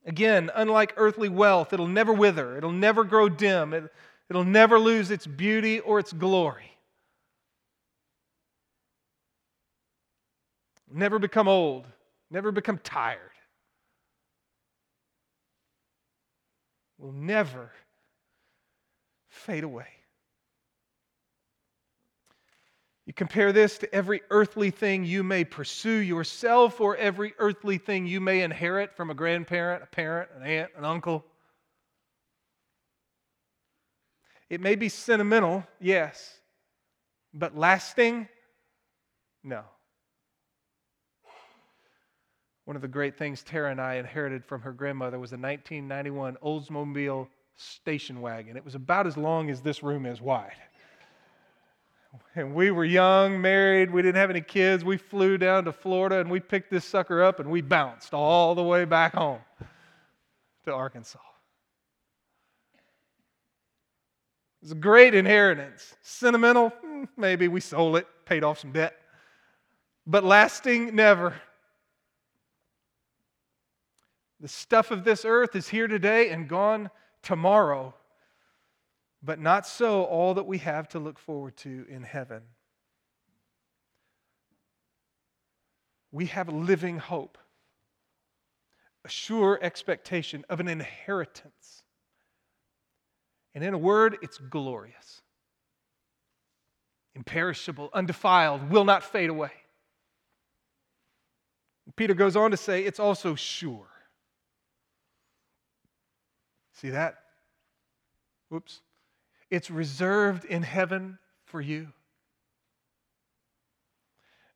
Again, 0.07 0.51
unlike 0.55 0.95
earthly 0.97 1.29
wealth, 1.29 1.75
it'll 1.75 1.89
never 1.89 2.15
wither, 2.15 2.57
it'll 2.57 2.73
never 2.73 3.05
grow 3.05 3.29
dim, 3.29 3.75
it, 3.75 3.93
will 4.31 4.45
never 4.45 4.79
lose 4.79 5.11
its 5.11 5.27
beauty 5.27 5.81
or 5.81 5.99
its 5.99 6.15
glory. 6.15 6.76
Never 10.97 11.19
become 11.19 11.47
old, 11.47 11.87
never 12.31 12.51
become 12.51 12.79
tired. 12.79 13.21
Will 16.97 17.13
never 17.13 17.71
fade 19.29 19.63
away. 19.63 19.89
You 23.05 23.13
compare 23.13 23.53
this 23.53 23.77
to 23.77 23.95
every 23.95 24.23
earthly 24.31 24.71
thing 24.71 25.05
you 25.05 25.23
may 25.23 25.45
pursue 25.45 25.99
yourself 25.99 26.81
or 26.81 26.97
every 26.97 27.35
earthly 27.39 27.77
thing 27.77 28.07
you 28.07 28.23
may 28.23 28.41
inherit 28.41 28.97
from 28.97 29.11
a 29.11 29.15
grandparent, 29.15 29.83
a 29.83 29.87
parent, 29.87 30.31
an 30.35 30.45
aunt, 30.45 30.71
an 30.79 30.87
uncle. 30.87 31.27
It 34.49 34.63
may 34.63 34.77
be 34.77 34.89
sentimental, 34.89 35.67
yes, 35.79 36.41
but 37.35 37.55
lasting? 37.55 38.29
No. 39.45 39.65
One 42.67 42.75
of 42.75 42.83
the 42.83 42.89
great 42.89 43.17
things 43.17 43.45
Tara 43.45 43.71
and 43.71 43.81
I 43.81 43.95
inherited 43.95 44.45
from 44.45 44.61
her 44.61 44.73
grandmother 44.73 45.21
was 45.21 45.33
a 45.33 45.39
1991 45.39 46.37
Oldsmobile 46.45 47.29
station 47.55 48.21
wagon. 48.21 48.57
It 48.57 48.65
was 48.65 48.75
about 48.75 49.07
as 49.07 49.17
long 49.17 49.51
as 49.51 49.61
this 49.61 49.85
room 49.85 50.05
is 50.05 50.21
wide. 50.21 50.53
And 52.35 52.55
we 52.55 52.71
were 52.73 52.85
young, 52.85 53.41
married, 53.41 53.91
we 53.91 54.03
didn't 54.03 54.17
have 54.17 54.31
any 54.31 54.41
kids. 54.41 54.85
We 54.85 54.97
flew 54.97 55.39
down 55.39 55.65
to 55.67 55.73
Florida 55.73 56.19
and 56.19 56.31
we 56.31 56.41
picked 56.41 56.71
this 56.71 56.85
sucker 56.85 57.23
up 57.23 57.41
and 57.41 57.51
we 57.51 57.61
bounced 57.61 58.13
all 58.13 58.55
the 58.55 58.65
way 58.65 58.85
back 58.85 59.15
home 59.15 59.41
to 60.65 60.73
Arkansas. 60.73 61.19
It's 64.61 64.73
a 64.73 64.75
great 64.75 65.15
inheritance. 65.15 65.95
Sentimental, 66.03 66.71
hmm, 66.71 67.05
maybe 67.17 67.47
we 67.47 67.61
sold 67.61 67.97
it, 67.97 68.09
paid 68.25 68.43
off 68.43 68.59
some 68.59 68.73
debt. 68.73 68.97
But 70.07 70.25
lasting, 70.25 70.97
never. 70.97 71.35
The 74.41 74.49
stuff 74.49 74.91
of 74.91 75.05
this 75.05 75.25
earth 75.25 75.57
is 75.57 75.69
here 75.69 75.89
today 75.89 76.31
and 76.31 76.49
gone 76.49 76.91
tomorrow. 77.23 77.95
But 79.23 79.41
not 79.41 79.67
so 79.67 80.05
all 80.05 80.35
that 80.35 80.47
we 80.47 80.59
have 80.59 80.89
to 80.91 80.99
look 80.99 81.19
forward 81.19 81.57
to 81.59 81.87
in 81.89 82.03
heaven. 82.03 82.43
We 86.13 86.27
have 86.27 86.49
living 86.49 86.99
hope, 86.99 87.39
a 89.05 89.09
sure 89.09 89.59
expectation 89.61 90.45
of 90.49 90.61
an 90.61 90.69
inheritance. 90.69 91.83
And 93.55 93.65
in 93.65 93.75
a 93.75 93.79
word, 93.79 94.19
it's 94.23 94.39
glorious, 94.39 95.23
imperishable, 97.15 97.91
undefiled, 97.93 98.71
will 98.71 98.85
not 98.85 99.03
fade 99.03 99.31
away. 99.31 99.51
Peter 101.97 102.15
goes 102.15 102.37
on 102.37 102.51
to 102.51 102.57
say 102.57 102.85
it's 102.85 103.01
also 103.01 103.35
sure. 103.35 103.96
See 106.81 106.91
that? 106.91 107.17
Whoops. 108.51 108.81
It's 109.51 109.71
reserved 109.71 110.45
in 110.45 110.63
heaven 110.63 111.19
for 111.47 111.61
you. 111.61 111.89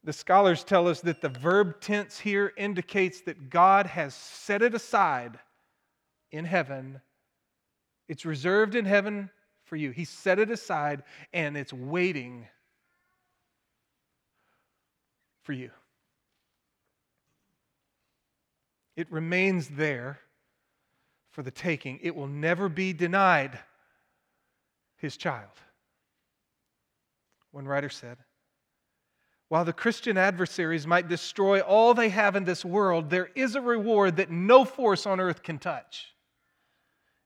The 0.05 0.13
scholars 0.13 0.65
tell 0.65 0.89
us 0.89 1.01
that 1.01 1.21
the 1.21 1.29
verb 1.29 1.81
tense 1.81 2.19
here 2.19 2.53
indicates 2.57 3.23
that 3.23 3.51
God 3.51 3.87
has 3.87 4.15
set 4.15 4.63
it 4.63 4.75
aside 4.75 5.39
in 6.31 6.45
heaven. 6.45 7.01
It's 8.09 8.25
reserved 8.25 8.75
in 8.75 8.85
heaven 8.85 9.31
for 9.65 9.77
you. 9.77 9.91
He 9.91 10.05
set 10.05 10.39
it 10.39 10.51
aside 10.51 11.03
and 11.33 11.57
it's 11.57 11.73
waiting 11.73 12.47
for 15.43 15.53
you. 15.53 15.71
It 18.97 19.11
remains 19.11 19.69
there 19.69 20.21
for 21.31 21.43
the 21.43 21.51
taking, 21.51 21.99
it 22.03 22.15
will 22.15 22.27
never 22.27 22.69
be 22.69 22.93
denied 22.93 23.59
his 24.97 25.17
child. 25.17 25.49
One 27.53 27.67
writer 27.67 27.89
said, 27.89 28.19
While 29.49 29.65
the 29.65 29.73
Christian 29.73 30.17
adversaries 30.17 30.87
might 30.87 31.09
destroy 31.09 31.61
all 31.61 31.95
they 31.95 32.11
have 32.11 32.37
in 32.37 32.45
this 32.45 32.65
world, 32.65 33.11
there 33.11 33.31
is 33.35 33.55
a 33.55 33.61
reward 33.61 34.17
that 34.17 34.31
no 34.31 34.65
force 34.65 35.07
on 35.07 35.21
earth 35.21 35.43
can 35.43 35.59
touch. 35.59 36.15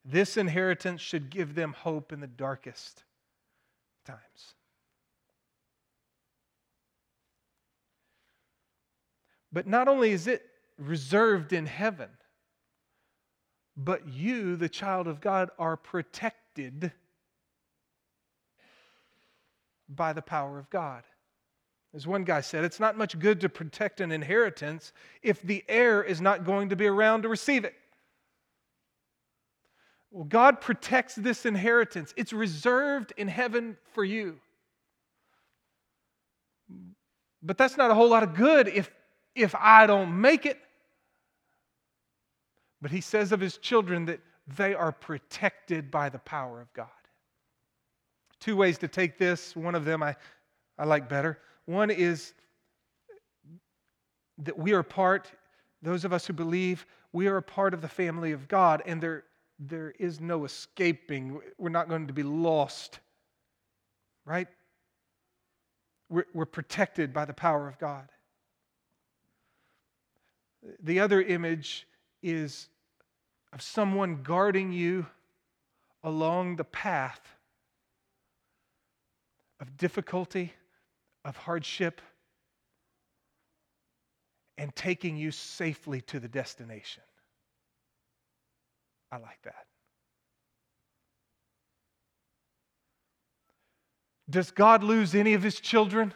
This 0.04 0.36
inheritance 0.36 1.00
should 1.00 1.30
give 1.30 1.54
them 1.54 1.72
hope 1.72 2.12
in 2.12 2.20
the 2.20 2.26
darkest 2.26 3.04
times. 4.04 4.54
But 9.50 9.66
not 9.66 9.88
only 9.88 10.10
is 10.10 10.26
it 10.26 10.44
reserved 10.76 11.52
in 11.52 11.66
heaven, 11.66 12.10
but 13.76 14.08
you, 14.08 14.56
the 14.56 14.68
child 14.68 15.08
of 15.08 15.20
God, 15.20 15.50
are 15.58 15.76
protected 15.76 16.92
by 19.88 20.12
the 20.12 20.22
power 20.22 20.58
of 20.58 20.70
God. 20.70 21.02
As 21.94 22.06
one 22.06 22.24
guy 22.24 22.40
said, 22.40 22.64
it's 22.64 22.80
not 22.80 22.96
much 22.98 23.18
good 23.18 23.40
to 23.40 23.48
protect 23.48 24.00
an 24.00 24.10
inheritance 24.10 24.92
if 25.22 25.40
the 25.42 25.64
heir 25.68 26.02
is 26.02 26.20
not 26.20 26.44
going 26.44 26.70
to 26.70 26.76
be 26.76 26.86
around 26.86 27.22
to 27.22 27.28
receive 27.28 27.64
it. 27.64 27.74
Well, 30.10 30.24
God 30.24 30.60
protects 30.60 31.14
this 31.14 31.44
inheritance, 31.46 32.14
it's 32.16 32.32
reserved 32.32 33.12
in 33.16 33.28
heaven 33.28 33.76
for 33.92 34.04
you. 34.04 34.38
But 37.42 37.58
that's 37.58 37.76
not 37.76 37.90
a 37.90 37.94
whole 37.94 38.08
lot 38.08 38.22
of 38.22 38.34
good 38.34 38.68
if, 38.68 38.90
if 39.34 39.54
I 39.54 39.86
don't 39.86 40.20
make 40.20 40.46
it. 40.46 40.58
But 42.84 42.90
he 42.90 43.00
says 43.00 43.32
of 43.32 43.40
his 43.40 43.56
children 43.56 44.04
that 44.04 44.20
they 44.58 44.74
are 44.74 44.92
protected 44.92 45.90
by 45.90 46.10
the 46.10 46.18
power 46.18 46.60
of 46.60 46.70
God. 46.74 46.88
Two 48.40 48.56
ways 48.56 48.76
to 48.76 48.88
take 48.88 49.16
this. 49.16 49.56
One 49.56 49.74
of 49.74 49.86
them 49.86 50.02
I, 50.02 50.14
I 50.76 50.84
like 50.84 51.08
better. 51.08 51.38
One 51.64 51.90
is 51.90 52.34
that 54.36 54.58
we 54.58 54.74
are 54.74 54.82
part, 54.82 55.32
those 55.80 56.04
of 56.04 56.12
us 56.12 56.26
who 56.26 56.34
believe, 56.34 56.84
we 57.14 57.26
are 57.26 57.38
a 57.38 57.42
part 57.42 57.72
of 57.72 57.80
the 57.80 57.88
family 57.88 58.32
of 58.32 58.48
God, 58.48 58.82
and 58.84 59.00
there, 59.00 59.24
there 59.58 59.94
is 59.98 60.20
no 60.20 60.44
escaping. 60.44 61.40
We're 61.56 61.70
not 61.70 61.88
going 61.88 62.06
to 62.08 62.12
be 62.12 62.22
lost, 62.22 63.00
right? 64.26 64.48
We're, 66.10 66.26
we're 66.34 66.44
protected 66.44 67.14
by 67.14 67.24
the 67.24 67.32
power 67.32 67.66
of 67.66 67.78
God. 67.78 68.10
The 70.82 71.00
other 71.00 71.22
image 71.22 71.86
is 72.22 72.68
of 73.54 73.62
someone 73.62 74.22
guarding 74.24 74.72
you 74.72 75.06
along 76.02 76.56
the 76.56 76.64
path 76.64 77.20
of 79.60 79.76
difficulty, 79.76 80.52
of 81.24 81.36
hardship, 81.36 82.02
and 84.58 84.74
taking 84.74 85.16
you 85.16 85.30
safely 85.30 86.00
to 86.00 86.18
the 86.18 86.28
destination. 86.28 87.04
I 89.12 89.18
like 89.18 89.40
that. 89.44 89.66
Does 94.28 94.50
God 94.50 94.82
lose 94.82 95.14
any 95.14 95.34
of 95.34 95.42
his 95.44 95.60
children? 95.60 96.12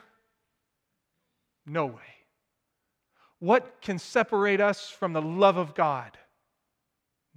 No 1.64 1.86
way. 1.86 2.02
What 3.38 3.80
can 3.80 4.00
separate 4.00 4.60
us 4.60 4.90
from 4.90 5.12
the 5.12 5.22
love 5.22 5.56
of 5.56 5.74
God? 5.74 6.18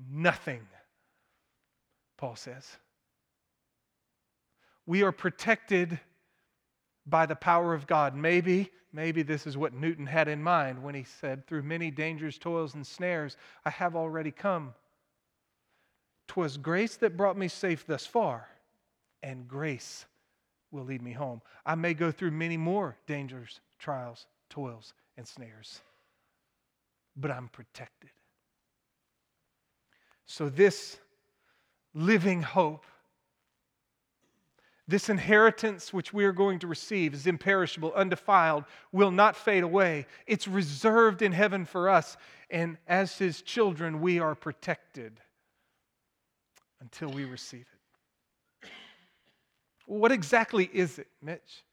Nothing, 0.10 0.68
Paul 2.18 2.36
says. 2.36 2.78
We 4.86 5.04
are 5.04 5.12
protected 5.12 6.00
by 7.06 7.26
the 7.26 7.36
power 7.36 7.74
of 7.74 7.88
God. 7.88 8.16
Maybe, 8.16 8.72
maybe 8.94 9.24
this 9.24 9.46
is 9.46 9.58
what 9.58 9.74
Newton 9.74 10.06
had 10.06 10.28
in 10.28 10.42
mind 10.42 10.82
when 10.82 10.96
he 10.96 11.04
said, 11.04 11.46
Through 11.46 11.64
many 11.64 11.92
dangers, 11.92 12.38
toils, 12.38 12.74
and 12.74 12.86
snares, 12.86 13.38
I 13.66 13.70
have 13.70 13.96
already 13.96 14.32
come. 14.32 14.74
'Twas 16.28 16.58
grace 16.58 16.96
that 16.96 17.18
brought 17.18 17.38
me 17.38 17.50
safe 17.50 17.86
thus 17.86 18.06
far, 18.06 18.48
and 19.22 19.50
grace 19.50 20.06
will 20.72 20.86
lead 20.86 21.02
me 21.02 21.12
home. 21.12 21.42
I 21.66 21.76
may 21.76 21.94
go 21.94 22.10
through 22.10 22.32
many 22.32 22.56
more 22.56 22.96
dangers, 23.06 23.60
trials, 23.78 24.28
toils, 24.50 24.94
and 25.18 25.28
snares, 25.28 25.82
but 27.18 27.32
I'm 27.32 27.50
protected. 27.50 28.12
So, 30.32 30.48
this 30.48 30.98
living 31.94 32.42
hope, 32.42 32.86
this 34.88 35.10
inheritance 35.10 35.92
which 35.92 36.14
we 36.14 36.24
are 36.24 36.32
going 36.32 36.60
to 36.60 36.68
receive 36.68 37.14
is 37.14 37.28
imperishable, 37.28 37.92
undefiled, 37.92 38.64
will 38.94 39.12
not 39.12 39.36
fade 39.36 39.64
away. 39.64 40.06
It's 40.28 40.48
reserved 40.48 41.22
in 41.22 41.34
heaven 41.34 41.66
for 41.66 41.90
us. 41.90 42.16
And 42.50 42.78
as 42.88 43.18
his 43.18 43.42
children, 43.42 44.00
we 44.00 44.20
are 44.20 44.34
protected 44.34 45.20
until 46.80 47.10
we 47.10 47.26
receive 47.26 47.66
it. 48.64 48.70
What 49.86 50.14
exactly 50.14 50.70
is 50.72 50.98
it, 50.98 51.08
Mitch? 51.22 51.66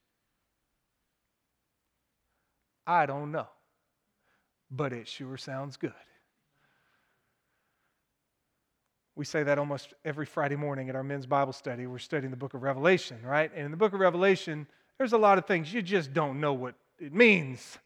I 2.85 3.07
don't 3.07 3.31
know, 3.31 3.47
but 4.69 4.93
it 4.93 5.07
sure 5.07 5.37
sounds 5.37 5.77
good. 5.77 5.93
We 9.19 9.25
say 9.25 9.43
that 9.43 9.59
almost 9.59 9.95
every 10.05 10.27
Friday 10.27 10.55
morning 10.55 10.89
at 10.89 10.95
our 10.95 11.03
men's 11.03 11.27
Bible 11.27 11.53
study. 11.53 11.89
We're 11.89 11.99
studying 11.99 12.31
the 12.31 12.37
book 12.37 12.55
of 12.55 12.63
Revelation, 12.63 13.19
right? 13.25 13.51
And 13.53 13.65
in 13.65 13.73
the 13.73 13.77
book 13.77 13.93
of 13.93 13.99
Revelation, 13.99 14.69
there's 14.97 15.13
a 15.13 15.19
lot 15.19 15.39
of 15.39 15.45
things 15.45 15.75
you 15.75 15.83
just 15.83 16.13
don't 16.15 16.39
know 16.39 16.53
what 16.53 16.77
it 17.01 17.13
means. 17.13 17.79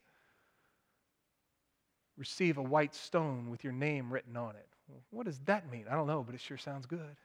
Receive 2.18 2.58
a 2.58 2.62
white 2.62 2.94
stone 2.94 3.48
with 3.48 3.64
your 3.64 3.72
name 3.72 4.12
written 4.12 4.36
on 4.36 4.56
it. 4.56 4.68
What 5.08 5.24
does 5.24 5.38
that 5.46 5.72
mean? 5.72 5.86
I 5.90 5.94
don't 5.94 6.06
know, 6.06 6.22
but 6.22 6.34
it 6.34 6.40
sure 6.42 6.58
sounds 6.58 6.84
good. 6.84 7.16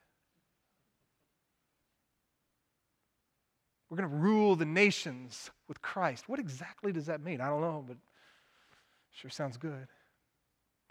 We're 3.89 3.97
going 3.97 4.09
to 4.09 4.15
rule 4.15 4.55
the 4.55 4.63
nations 4.65 5.51
with 5.67 5.81
Christ. 5.81 6.29
What 6.29 6.39
exactly 6.39 6.93
does 6.93 7.07
that 7.07 7.21
mean? 7.21 7.41
I 7.41 7.49
don't 7.49 7.59
know, 7.59 7.83
but 7.85 7.97
sure 9.11 9.29
sounds 9.29 9.57
good. 9.57 9.85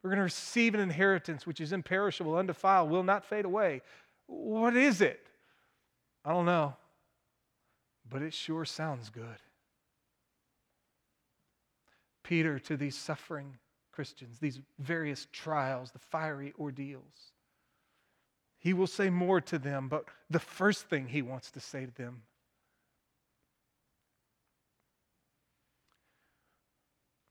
We're 0.07 0.11
going 0.11 0.19
to 0.19 0.23
receive 0.23 0.73
an 0.77 0.81
inheritance 0.81 1.49
which 1.49 1.61
is 1.61 1.73
imperishable, 1.73 2.37
undefiled, 2.37 2.91
will 2.91 3.03
not 3.03 3.25
fade 3.25 3.45
away. 3.45 3.83
What 4.29 4.77
is 4.77 5.01
it? 5.01 5.27
I 6.25 6.31
don't 6.31 6.47
know, 6.47 6.77
but 8.09 8.23
it 8.23 8.33
sure 8.33 8.65
sounds 8.65 9.11
good. 9.11 9.25
Peter, 12.23 12.61
to 12.61 12.77
these 12.77 12.95
suffering 12.95 13.59
Christians, 13.91 14.39
these 14.39 14.61
various 14.79 15.27
trials, 15.33 15.91
the 15.91 15.99
fiery 15.99 16.55
ordeals, 16.57 17.33
he 18.59 18.73
will 18.73 18.87
say 18.87 19.11
more 19.11 19.41
to 19.41 19.59
them, 19.59 19.89
but 19.89 20.05
the 20.31 20.39
first 20.39 20.89
thing 20.89 21.09
he 21.09 21.21
wants 21.21 21.51
to 21.51 21.59
say 21.59 21.85
to 21.85 21.95
them 21.97 22.23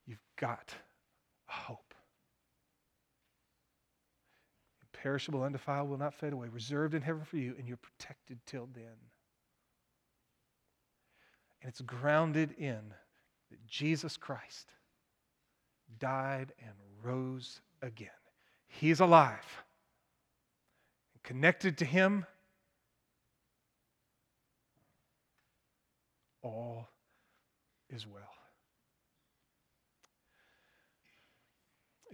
you've 0.06 0.20
got 0.36 0.74
hope. 1.46 1.85
Imperishable, 5.06 5.44
undefiled, 5.44 5.88
will 5.88 6.00
not 6.00 6.16
fade 6.16 6.34
away, 6.34 6.48
reserved 6.48 6.96
in 6.96 7.04
heaven 7.04 7.24
for 7.24 7.38
you, 7.38 7.54
and 7.60 7.68
you're 7.68 7.78
protected 7.78 8.40
till 8.48 8.68
then. 8.74 8.96
And 11.62 11.70
it's 11.70 11.82
grounded 11.82 12.54
in 12.58 12.80
that 13.52 13.68
Jesus 13.68 14.18
Christ 14.18 14.72
died 16.00 16.54
and 16.58 16.74
rose 17.04 17.62
again. 17.84 18.08
He's 18.68 19.00
alive. 19.00 19.46
And 21.14 21.22
connected 21.22 21.78
to 21.78 21.86
Him, 21.86 22.26
all 26.42 26.90
is 27.92 28.08
well. 28.08 28.35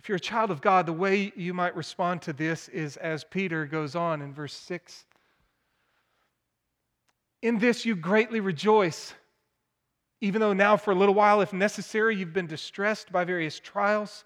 If 0.02 0.10
you're 0.10 0.16
a 0.16 0.20
child 0.20 0.50
of 0.50 0.62
God, 0.62 0.88
the 0.88 0.94
way 0.94 1.32
you 1.36 1.54
might 1.54 1.76
respond 1.76 2.24
to 2.24 2.34
this 2.34 2.70
is 2.70 2.98
as 2.98 3.24
Peter 3.24 3.68
goes 3.68 3.96
on 3.96 4.24
in 4.24 4.34
verse 4.34 4.56
6. 4.56 5.06
In 7.44 7.60
this 7.60 7.86
you 7.86 7.96
greatly 7.96 8.40
rejoice, 8.40 9.14
even 10.20 10.42
though 10.42 10.54
now 10.54 10.76
for 10.76 10.90
a 10.90 10.96
little 10.96 11.14
while, 11.14 11.40
if 11.42 11.54
necessary, 11.54 12.16
you've 12.16 12.34
been 12.34 12.48
distressed 12.48 13.12
by 13.12 13.24
various 13.24 13.60
trials, 13.60 14.24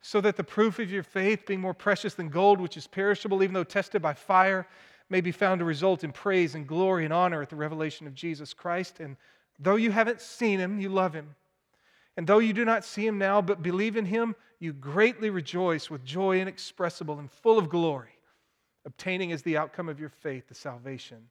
so 0.00 0.20
that 0.20 0.36
the 0.36 0.44
proof 0.44 0.78
of 0.78 0.92
your 0.92 1.02
faith, 1.02 1.44
being 1.44 1.60
more 1.60 1.74
precious 1.74 2.14
than 2.14 2.28
gold, 2.28 2.60
which 2.60 2.76
is 2.76 2.86
perishable, 2.86 3.42
even 3.42 3.52
though 3.52 3.64
tested 3.64 4.00
by 4.00 4.14
fire, 4.14 4.64
may 5.08 5.20
be 5.20 5.32
found 5.32 5.58
to 5.58 5.64
result 5.64 6.04
in 6.04 6.12
praise 6.12 6.54
and 6.54 6.68
glory 6.68 7.04
and 7.04 7.12
honor 7.12 7.42
at 7.42 7.50
the 7.50 7.56
revelation 7.56 8.06
of 8.06 8.14
Jesus 8.14 8.54
Christ. 8.54 9.00
And 9.00 9.16
though 9.58 9.74
you 9.74 9.90
haven't 9.90 10.20
seen 10.20 10.60
him, 10.60 10.78
you 10.78 10.88
love 10.88 11.14
him. 11.14 11.34
And 12.16 12.28
though 12.28 12.38
you 12.38 12.52
do 12.52 12.64
not 12.64 12.84
see 12.84 13.04
him 13.04 13.18
now, 13.18 13.42
but 13.42 13.60
believe 13.60 13.96
in 13.96 14.04
him, 14.04 14.36
you 14.60 14.74
greatly 14.74 15.30
rejoice 15.30 15.88
with 15.90 16.04
joy 16.04 16.38
inexpressible 16.40 17.18
and 17.18 17.30
full 17.30 17.58
of 17.58 17.70
glory, 17.70 18.12
obtaining 18.84 19.32
as 19.32 19.42
the 19.42 19.56
outcome 19.56 19.88
of 19.88 19.98
your 19.98 20.10
faith 20.10 20.48
the 20.48 20.54
salvation 20.54 21.28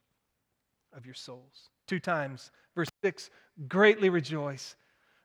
of 0.97 1.05
your 1.05 1.15
souls. 1.15 1.69
Two 1.87 1.99
times. 1.99 2.51
Verse 2.75 2.89
6, 3.03 3.29
greatly 3.67 4.09
rejoice. 4.09 4.75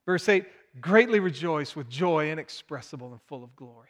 Verse 0.04 0.28
8, 0.28 0.44
greatly 0.80 1.18
rejoice 1.18 1.74
with 1.74 1.88
joy 1.88 2.30
inexpressible 2.30 3.10
and 3.12 3.22
full 3.22 3.42
of 3.42 3.56
glory. 3.56 3.88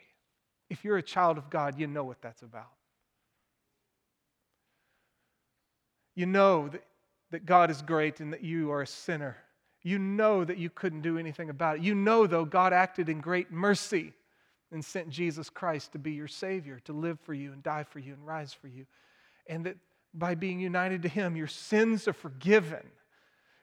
If 0.69 0.85
you're 0.85 0.97
a 0.97 1.03
child 1.03 1.37
of 1.37 1.49
God, 1.49 1.77
you 1.77 1.87
know 1.87 2.05
what 2.05 2.21
that's 2.21 2.41
about. 2.41 2.71
You 6.15 6.25
know 6.25 6.69
that, 6.69 6.83
that 7.31 7.45
God 7.45 7.69
is 7.69 7.81
great 7.81 8.21
and 8.21 8.31
that 8.31 8.43
you 8.43 8.71
are 8.71 8.81
a 8.81 8.87
sinner 8.87 9.35
you 9.85 9.99
know 9.99 10.43
that 10.43 10.57
you 10.57 10.71
couldn't 10.71 11.01
do 11.01 11.19
anything 11.19 11.51
about 11.51 11.77
it. 11.77 11.83
You 11.83 11.93
know, 11.93 12.25
though, 12.25 12.43
God 12.43 12.73
acted 12.73 13.07
in 13.07 13.21
great 13.21 13.51
mercy 13.51 14.13
and 14.71 14.83
sent 14.83 15.11
Jesus 15.11 15.47
Christ 15.47 15.91
to 15.91 15.99
be 15.99 16.13
your 16.13 16.27
Savior, 16.27 16.79
to 16.85 16.91
live 16.91 17.19
for 17.19 17.35
you 17.35 17.53
and 17.53 17.61
die 17.61 17.83
for 17.83 17.99
you 17.99 18.13
and 18.13 18.25
rise 18.25 18.51
for 18.51 18.67
you. 18.67 18.87
And 19.45 19.67
that 19.67 19.77
by 20.11 20.33
being 20.33 20.59
united 20.59 21.03
to 21.03 21.07
Him, 21.07 21.35
your 21.35 21.45
sins 21.45 22.07
are 22.07 22.13
forgiven. 22.13 22.81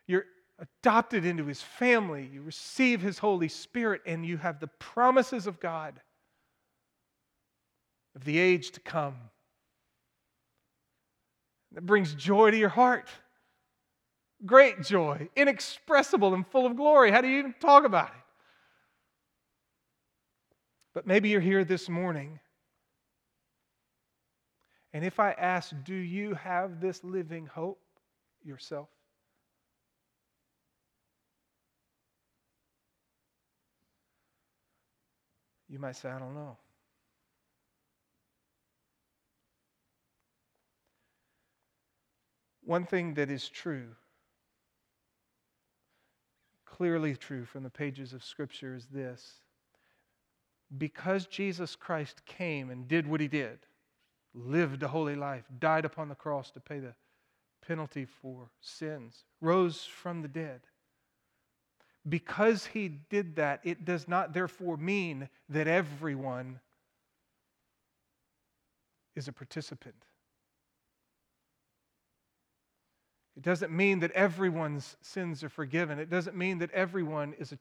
You're 0.07 0.27
adopted 0.61 1.27
into 1.27 1.45
His 1.45 1.61
family. 1.61 2.31
You 2.33 2.43
receive 2.43 3.01
His 3.01 3.19
Holy 3.19 3.49
Spirit, 3.49 4.03
and 4.07 4.25
you 4.25 4.37
have 4.37 4.61
the 4.61 4.69
promises 4.69 5.49
of 5.49 5.59
God 5.59 6.01
of 8.15 8.23
the 8.23 8.39
age 8.39 8.71
to 8.71 8.81
come. 8.81 9.17
That 11.73 11.85
brings 11.85 12.15
joy 12.15 12.53
to 12.53 12.57
your 12.57 12.69
heart 12.69 13.09
great 14.45 14.83
joy, 14.83 15.29
inexpressible 15.37 16.35
and 16.35 16.47
full 16.47 16.67
of 16.67 16.77
glory. 16.77 17.11
How 17.11 17.21
do 17.21 17.29
you 17.29 17.39
even 17.39 17.55
talk 17.61 17.85
about 17.85 18.09
it? 18.09 18.23
But 20.95 21.07
maybe 21.07 21.29
you're 21.29 21.41
here 21.41 21.65
this 21.65 21.89
morning. 21.89 22.39
And 24.93 25.05
if 25.05 25.19
I 25.19 25.33
ask, 25.33 25.73
do 25.85 25.95
you 25.95 26.35
have 26.35 26.81
this 26.81 27.03
living 27.03 27.47
hope 27.47 27.81
yourself? 28.45 28.89
You 35.69 35.79
might 35.79 35.97
say, 35.97 36.11
I 36.11 36.19
don't 36.19 36.35
know. 36.35 36.59
One 42.65 42.85
thing 42.85 43.15
that 43.15 43.31
is 43.31 43.49
true, 43.49 43.89
clearly 46.77 47.15
true 47.15 47.45
from 47.45 47.63
the 47.63 47.71
pages 47.71 48.13
of 48.13 48.25
Scripture, 48.25 48.75
is 48.75 48.87
this. 48.87 49.35
Because 50.79 51.27
Jesus 51.27 51.77
Christ 51.77 52.25
came 52.25 52.71
and 52.71 52.89
did 52.89 53.07
what 53.07 53.21
he 53.21 53.29
did, 53.29 53.59
lived 54.35 54.83
a 54.83 54.89
holy 54.89 55.15
life, 55.15 55.45
died 55.59 55.85
upon 55.85 56.09
the 56.09 56.15
cross 56.15 56.51
to 56.53 56.61
pay 56.61 56.79
the 56.79 56.95
penalty 57.67 58.07
for 58.07 58.49
sins, 58.61 59.25
rose 59.41 59.85
from 59.85 60.23
the 60.23 60.29
dead. 60.29 60.61
Because 62.09 62.67
he 62.67 62.89
did 62.89 63.37
that, 63.37 63.61
it 63.65 63.85
does 63.85 64.09
not 64.09 64.33
therefore 64.33 64.77
mean 64.77 65.29
that 65.51 65.69
everyone 65.69 66.59
is 69.15 69.29
a 69.29 69.33
participant. 69.33 70.07
It 73.37 73.43
doesn't 73.43 73.73
mean 73.73 74.01
that 74.01 74.11
everyone's 74.13 74.97
sins 75.01 75.43
are 75.43 75.49
forgiven. 75.49 75.99
It 75.99 76.11
doesn't 76.11 76.37
mean 76.37 76.59
that 76.59 76.71
everyone 76.73 77.35
is 77.39 77.53
a 77.53 77.59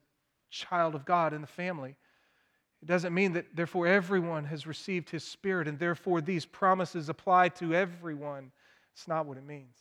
child 0.50 0.96
of 0.96 1.06
God 1.06 1.34
in 1.34 1.42
the 1.42 1.48
family. 1.48 1.96
It 2.82 2.88
doesn't 2.88 3.14
mean 3.14 3.34
that, 3.34 3.56
therefore, 3.56 3.88
everyone 3.88 4.46
has 4.46 4.68
received 4.68 5.10
His 5.10 5.24
Spirit 5.24 5.68
and 5.68 5.80
therefore 5.80 6.20
these 6.20 6.46
promises 6.46 7.10
apply 7.10 7.50
to 7.50 7.74
everyone. 7.74 8.52
It's 8.94 9.08
not 9.08 9.26
what 9.26 9.38
it 9.38 9.46
means. 9.46 9.78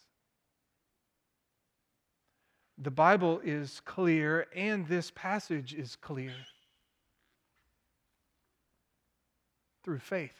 The 2.78 2.90
Bible 2.90 3.40
is 3.44 3.80
clear, 3.84 4.46
and 4.54 4.86
this 4.86 5.10
passage 5.14 5.74
is 5.74 5.96
clear 5.96 6.32
through 9.84 9.98
faith. 9.98 10.38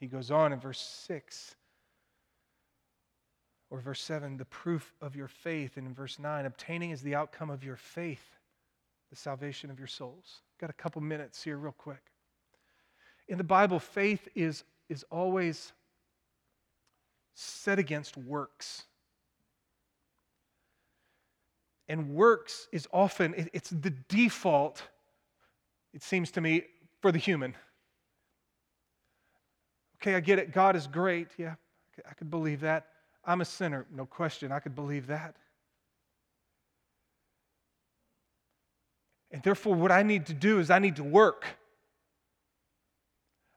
He 0.00 0.06
goes 0.06 0.30
on 0.30 0.52
in 0.52 0.58
verse 0.58 0.80
6 0.80 1.54
or 3.68 3.80
verse 3.80 4.02
7, 4.02 4.38
the 4.38 4.46
proof 4.46 4.94
of 5.00 5.14
your 5.14 5.28
faith. 5.28 5.76
And 5.76 5.86
in 5.86 5.94
verse 5.94 6.18
9, 6.18 6.46
obtaining 6.46 6.90
is 6.90 7.02
the 7.02 7.14
outcome 7.14 7.50
of 7.50 7.62
your 7.62 7.76
faith, 7.76 8.24
the 9.10 9.16
salvation 9.16 9.70
of 9.70 9.78
your 9.78 9.86
souls. 9.86 10.40
Got 10.58 10.70
a 10.70 10.74
couple 10.74 11.02
minutes 11.02 11.42
here, 11.42 11.58
real 11.58 11.72
quick. 11.72 12.02
In 13.28 13.38
the 13.38 13.44
Bible, 13.44 13.78
faith 13.78 14.26
is, 14.34 14.64
is 14.88 15.04
always 15.10 15.72
set 17.34 17.78
against 17.78 18.16
works. 18.16 18.84
And 21.88 22.10
works 22.10 22.68
is 22.72 22.88
often, 22.92 23.34
it's 23.52 23.70
the 23.70 23.90
default, 24.08 24.82
it 25.92 26.02
seems 26.02 26.30
to 26.32 26.40
me, 26.40 26.64
for 27.00 27.12
the 27.12 27.18
human. 27.18 27.54
Okay, 30.00 30.14
I 30.14 30.20
get 30.20 30.38
it. 30.38 30.52
God 30.52 30.76
is 30.76 30.86
great. 30.86 31.28
Yeah, 31.36 31.54
I 32.08 32.14
could 32.14 32.30
believe 32.30 32.60
that. 32.60 32.86
I'm 33.24 33.42
a 33.42 33.44
sinner. 33.44 33.86
No 33.94 34.06
question. 34.06 34.50
I 34.50 34.58
could 34.58 34.74
believe 34.74 35.06
that. 35.08 35.36
And 39.30 39.42
therefore, 39.42 39.74
what 39.74 39.92
I 39.92 40.02
need 40.02 40.26
to 40.26 40.34
do 40.34 40.58
is 40.58 40.70
I 40.70 40.78
need 40.78 40.96
to 40.96 41.04
work. 41.04 41.46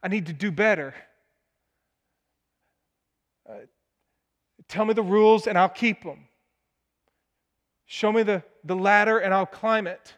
I 0.04 0.10
need 0.10 0.26
to 0.28 0.34
do 0.34 0.52
better. 0.52 0.94
Uh, 3.50 3.54
tell 4.68 4.86
me 4.86 4.94
the 4.94 5.02
rules 5.02 5.48
and 5.48 5.58
I'll 5.58 5.70
keep 5.70 6.04
them. 6.04 6.28
Show 7.86 8.12
me 8.12 8.24
the, 8.24 8.44
the 8.64 8.76
ladder 8.76 9.20
and 9.20 9.34
I'll 9.34 9.46
climb 9.46 9.88
it. 9.88 10.14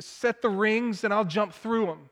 Set 0.00 0.42
the 0.42 0.50
rings 0.50 1.02
and 1.04 1.14
I'll 1.14 1.24
jump 1.24 1.54
through 1.54 1.86
them. 1.86 2.10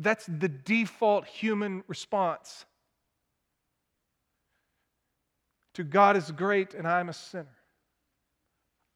That's 0.00 0.24
the 0.26 0.48
default 0.48 1.26
human 1.26 1.84
response 1.86 2.64
to 5.74 5.84
God 5.84 6.16
is 6.16 6.30
great 6.30 6.74
and 6.74 6.86
I'm 6.86 7.08
a 7.08 7.12
sinner. 7.12 7.56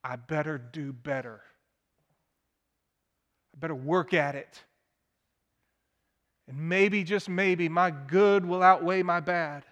I 0.03 0.17
better 0.17 0.59
do 0.59 0.93
better. 0.93 1.41
I 3.55 3.59
better 3.59 3.75
work 3.75 4.13
at 4.13 4.35
it. 4.35 4.63
And 6.47 6.69
maybe, 6.69 7.05
just 7.05 7.29
maybe, 7.29 7.71
my 7.71 7.91
good 7.91 8.45
will 8.45 8.63
outweigh 8.63 9.03
my 9.03 9.21
bad. 9.21 9.65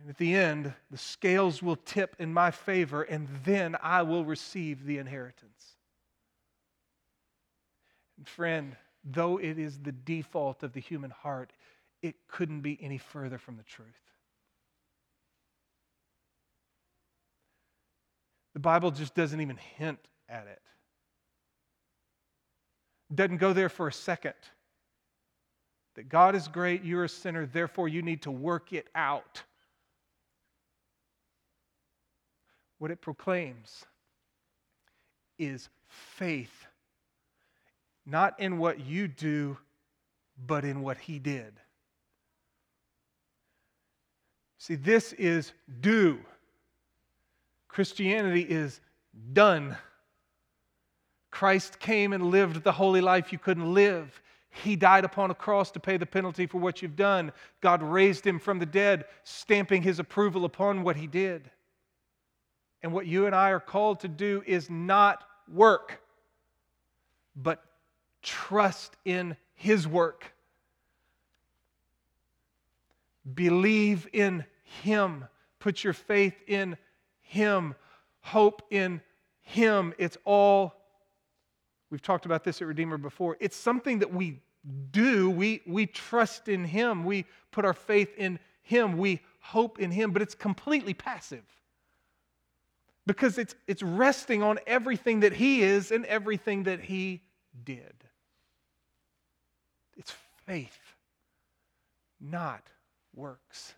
And 0.00 0.10
at 0.10 0.18
the 0.18 0.34
end, 0.34 0.74
the 0.90 0.98
scales 0.98 1.62
will 1.62 1.76
tip 1.76 2.16
in 2.18 2.32
my 2.34 2.50
favor, 2.50 3.02
and 3.02 3.28
then 3.44 3.76
I 3.80 4.02
will 4.02 4.24
receive 4.24 4.84
the 4.84 4.98
inheritance. 4.98 5.71
Friend, 8.28 8.76
though 9.04 9.38
it 9.38 9.58
is 9.58 9.78
the 9.78 9.92
default 9.92 10.62
of 10.62 10.72
the 10.72 10.80
human 10.80 11.10
heart, 11.10 11.52
it 12.02 12.14
couldn't 12.28 12.60
be 12.60 12.78
any 12.80 12.98
further 12.98 13.38
from 13.38 13.56
the 13.56 13.62
truth. 13.62 13.88
The 18.54 18.60
Bible 18.60 18.90
just 18.90 19.14
doesn't 19.14 19.40
even 19.40 19.56
hint 19.56 19.98
at 20.28 20.46
it. 20.46 20.60
Doesn't 23.14 23.38
go 23.38 23.52
there 23.52 23.68
for 23.68 23.88
a 23.88 23.92
second. 23.92 24.34
That 25.94 26.08
God 26.08 26.34
is 26.34 26.48
great, 26.48 26.84
you're 26.84 27.04
a 27.04 27.08
sinner, 27.08 27.46
therefore 27.46 27.88
you 27.88 28.02
need 28.02 28.22
to 28.22 28.30
work 28.30 28.72
it 28.72 28.88
out. 28.94 29.42
What 32.78 32.90
it 32.90 33.00
proclaims 33.00 33.84
is 35.38 35.68
faith 35.88 36.61
not 38.04 38.38
in 38.40 38.58
what 38.58 38.80
you 38.80 39.08
do, 39.08 39.56
but 40.46 40.64
in 40.64 40.82
what 40.82 40.98
he 40.98 41.18
did. 41.18 41.54
See, 44.58 44.74
this 44.74 45.12
is 45.14 45.52
do. 45.80 46.20
Christianity 47.68 48.42
is 48.42 48.80
done. 49.32 49.76
Christ 51.30 51.80
came 51.80 52.12
and 52.12 52.30
lived 52.30 52.62
the 52.62 52.72
holy 52.72 53.00
life 53.00 53.32
you 53.32 53.38
couldn't 53.38 53.72
live. 53.72 54.20
He 54.50 54.76
died 54.76 55.04
upon 55.04 55.30
a 55.30 55.34
cross 55.34 55.70
to 55.72 55.80
pay 55.80 55.96
the 55.96 56.06
penalty 56.06 56.46
for 56.46 56.58
what 56.58 56.82
you've 56.82 56.94
done. 56.94 57.32
God 57.60 57.82
raised 57.82 58.26
him 58.26 58.38
from 58.38 58.58
the 58.58 58.66
dead, 58.66 59.06
stamping 59.24 59.82
his 59.82 59.98
approval 59.98 60.44
upon 60.44 60.82
what 60.82 60.96
he 60.96 61.06
did. 61.06 61.50
And 62.82 62.92
what 62.92 63.06
you 63.06 63.26
and 63.26 63.34
I 63.34 63.50
are 63.50 63.60
called 63.60 64.00
to 64.00 64.08
do 64.08 64.42
is 64.46 64.68
not 64.68 65.24
work, 65.48 66.02
but 67.34 67.64
Trust 68.22 68.96
in 69.04 69.36
His 69.54 69.86
work. 69.86 70.32
Believe 73.34 74.08
in 74.12 74.44
Him. 74.82 75.26
Put 75.58 75.84
your 75.84 75.92
faith 75.92 76.34
in 76.46 76.76
Him. 77.20 77.74
Hope 78.20 78.62
in 78.70 79.00
Him. 79.42 79.94
It's 79.98 80.16
all, 80.24 80.74
we've 81.90 82.02
talked 82.02 82.26
about 82.26 82.44
this 82.44 82.60
at 82.62 82.68
Redeemer 82.68 82.98
before. 82.98 83.36
It's 83.40 83.56
something 83.56 84.00
that 84.00 84.12
we 84.12 84.40
do. 84.90 85.30
We, 85.30 85.62
we 85.66 85.86
trust 85.86 86.48
in 86.48 86.64
Him. 86.64 87.04
We 87.04 87.26
put 87.50 87.64
our 87.64 87.74
faith 87.74 88.14
in 88.16 88.38
Him. 88.62 88.96
We 88.96 89.20
hope 89.40 89.78
in 89.78 89.90
Him, 89.90 90.12
but 90.12 90.22
it's 90.22 90.34
completely 90.34 90.94
passive 90.94 91.44
because 93.06 93.38
it's, 93.38 93.54
it's 93.66 93.82
resting 93.82 94.42
on 94.42 94.58
everything 94.66 95.20
that 95.20 95.32
He 95.32 95.62
is 95.62 95.90
and 95.90 96.04
everything 96.06 96.64
that 96.64 96.80
He 96.80 97.22
did. 97.64 98.01
Faith, 100.52 100.96
not 102.20 102.68
works. 103.14 103.72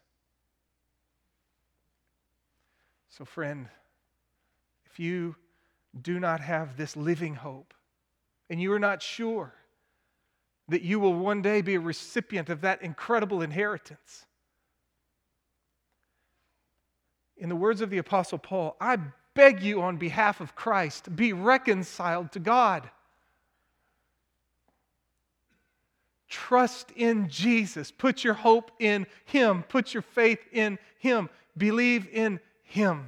So, 3.11 3.25
friend, 3.25 3.69
if 4.91 4.99
you 4.99 5.37
do 6.03 6.19
not 6.19 6.41
have 6.41 6.77
this 6.77 6.97
living 6.97 7.37
hope 7.37 7.75
and 8.51 8.61
you 8.61 8.73
are 8.73 8.81
not 8.81 9.03
sure 9.03 9.55
that 10.67 10.83
you 10.83 10.99
will 10.99 11.15
one 11.15 11.43
day 11.43 11.63
be 11.63 11.77
a 11.77 11.81
recipient 11.81 12.51
of 12.51 12.63
that 12.63 12.83
incredible 12.83 13.41
inheritance, 13.41 14.27
in 17.37 17.49
the 17.49 17.55
words 17.55 17.83
of 17.83 17.91
the 17.91 17.99
Apostle 17.99 18.39
Paul, 18.39 18.77
I 18.81 18.99
beg 19.35 19.63
you 19.63 19.81
on 19.81 19.97
behalf 19.97 20.41
of 20.41 20.57
Christ, 20.57 21.15
be 21.15 21.33
reconciled 21.33 22.33
to 22.33 22.41
God. 22.41 22.91
Trust 26.35 26.91
in 26.97 27.29
Jesus. 27.29 27.93
Put 27.93 28.25
your 28.25 28.35
hope 28.35 28.73
in 28.81 29.07
Him. 29.25 29.63
Put 29.63 29.95
your 29.95 30.03
faith 30.03 30.41
in 30.51 30.81
Him. 30.99 31.31
Believe 31.57 32.09
in 32.13 32.41
Him. 32.65 33.07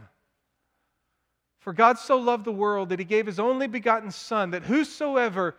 For 1.59 1.73
God 1.73 1.99
so 1.99 2.19
loved 2.19 2.45
the 2.45 2.53
world 2.53 2.91
that 2.91 3.01
He 3.01 3.05
gave 3.05 3.27
His 3.27 3.41
only 3.41 3.67
begotten 3.67 4.13
Son, 4.13 4.53
that 4.53 4.63
whosoever 4.63 5.57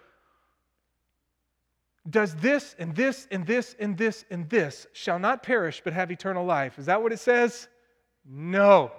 does 2.10 2.34
this 2.36 2.74
and 2.80 2.96
this 2.96 3.28
and 3.32 3.46
this 3.46 3.76
and 3.78 3.98
this 3.98 4.24
and 4.32 4.50
this 4.50 4.88
shall 4.94 5.20
not 5.20 5.44
perish 5.44 5.82
but 5.84 5.92
have 5.92 6.10
eternal 6.10 6.46
life. 6.46 6.80
Is 6.80 6.86
that 6.86 7.04
what 7.04 7.12
it 7.12 7.20
says? 7.20 7.68
No. 8.26 8.94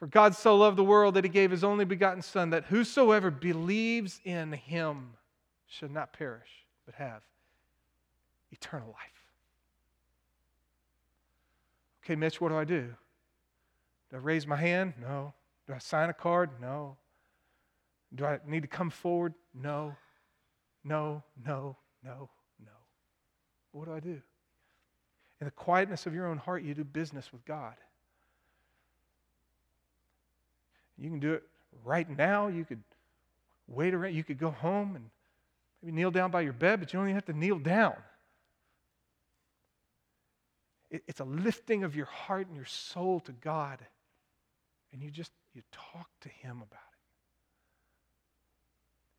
For 0.00 0.08
God 0.08 0.34
so 0.34 0.56
loved 0.56 0.76
the 0.76 0.82
world 0.82 1.14
that 1.14 1.22
he 1.22 1.30
gave 1.30 1.52
his 1.52 1.62
only 1.62 1.84
begotten 1.84 2.20
Son, 2.20 2.50
that 2.50 2.64
whosoever 2.64 3.30
believes 3.30 4.20
in 4.24 4.50
him 4.50 5.12
should 5.68 5.92
not 5.92 6.12
perish, 6.12 6.63
but 6.86 6.94
have 6.94 7.22
eternal 8.50 8.88
life. 8.88 9.24
Okay, 12.04 12.16
Mitch, 12.16 12.40
what 12.40 12.50
do 12.50 12.56
I 12.56 12.64
do? 12.64 12.94
Do 14.10 14.16
I 14.16 14.18
raise 14.18 14.46
my 14.46 14.56
hand? 14.56 14.94
No. 15.00 15.32
Do 15.66 15.72
I 15.72 15.78
sign 15.78 16.10
a 16.10 16.14
card? 16.14 16.50
No. 16.60 16.96
Do 18.14 18.26
I 18.26 18.38
need 18.46 18.60
to 18.62 18.68
come 18.68 18.90
forward? 18.90 19.34
No. 19.54 19.96
No, 20.84 21.22
no, 21.46 21.76
no, 22.04 22.28
no. 22.62 22.72
What 23.72 23.86
do 23.86 23.94
I 23.94 24.00
do? 24.00 24.20
In 25.40 25.46
the 25.46 25.50
quietness 25.50 26.06
of 26.06 26.14
your 26.14 26.26
own 26.26 26.36
heart, 26.36 26.62
you 26.62 26.74
do 26.74 26.84
business 26.84 27.32
with 27.32 27.44
God. 27.44 27.74
You 30.98 31.08
can 31.08 31.20
do 31.20 31.32
it 31.32 31.42
right 31.84 32.08
now. 32.08 32.48
You 32.48 32.64
could 32.64 32.82
wait 33.66 33.94
around. 33.94 34.14
You 34.14 34.22
could 34.22 34.38
go 34.38 34.50
home 34.50 34.94
and 34.94 35.10
maybe 35.84 35.96
kneel 35.96 36.10
down 36.10 36.30
by 36.30 36.40
your 36.40 36.52
bed, 36.52 36.80
but 36.80 36.92
you 36.92 36.98
don't 36.98 37.06
even 37.08 37.14
have 37.14 37.26
to 37.26 37.32
kneel 37.32 37.58
down. 37.58 37.94
It's 40.90 41.20
a 41.20 41.24
lifting 41.24 41.82
of 41.82 41.96
your 41.96 42.06
heart 42.06 42.46
and 42.46 42.56
your 42.56 42.64
soul 42.64 43.20
to 43.20 43.32
God. 43.32 43.80
And 44.92 45.02
you 45.02 45.10
just 45.10 45.32
you 45.54 45.62
talk 45.72 46.08
to 46.20 46.28
him 46.28 46.58
about 46.58 46.70
it. 46.72 46.80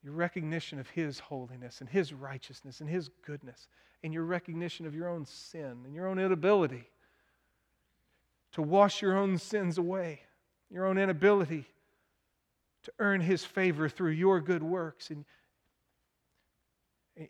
Your 0.02 0.14
recognition 0.14 0.78
of 0.78 0.88
his 0.88 1.18
holiness 1.18 1.80
and 1.80 1.88
his 1.90 2.12
righteousness 2.12 2.80
and 2.80 2.88
his 2.88 3.10
goodness, 3.26 3.68
and 4.02 4.12
your 4.12 4.24
recognition 4.24 4.86
of 4.86 4.94
your 4.94 5.08
own 5.08 5.26
sin 5.26 5.82
and 5.84 5.94
your 5.94 6.06
own 6.06 6.18
inability 6.18 6.88
to 8.52 8.62
wash 8.62 9.02
your 9.02 9.16
own 9.16 9.36
sins 9.36 9.76
away, 9.76 10.20
your 10.70 10.86
own 10.86 10.96
inability 10.96 11.66
to 12.84 12.92
earn 12.98 13.20
his 13.20 13.44
favor 13.44 13.88
through 13.88 14.12
your 14.12 14.40
good 14.40 14.62
works. 14.62 15.10
And, 15.10 15.24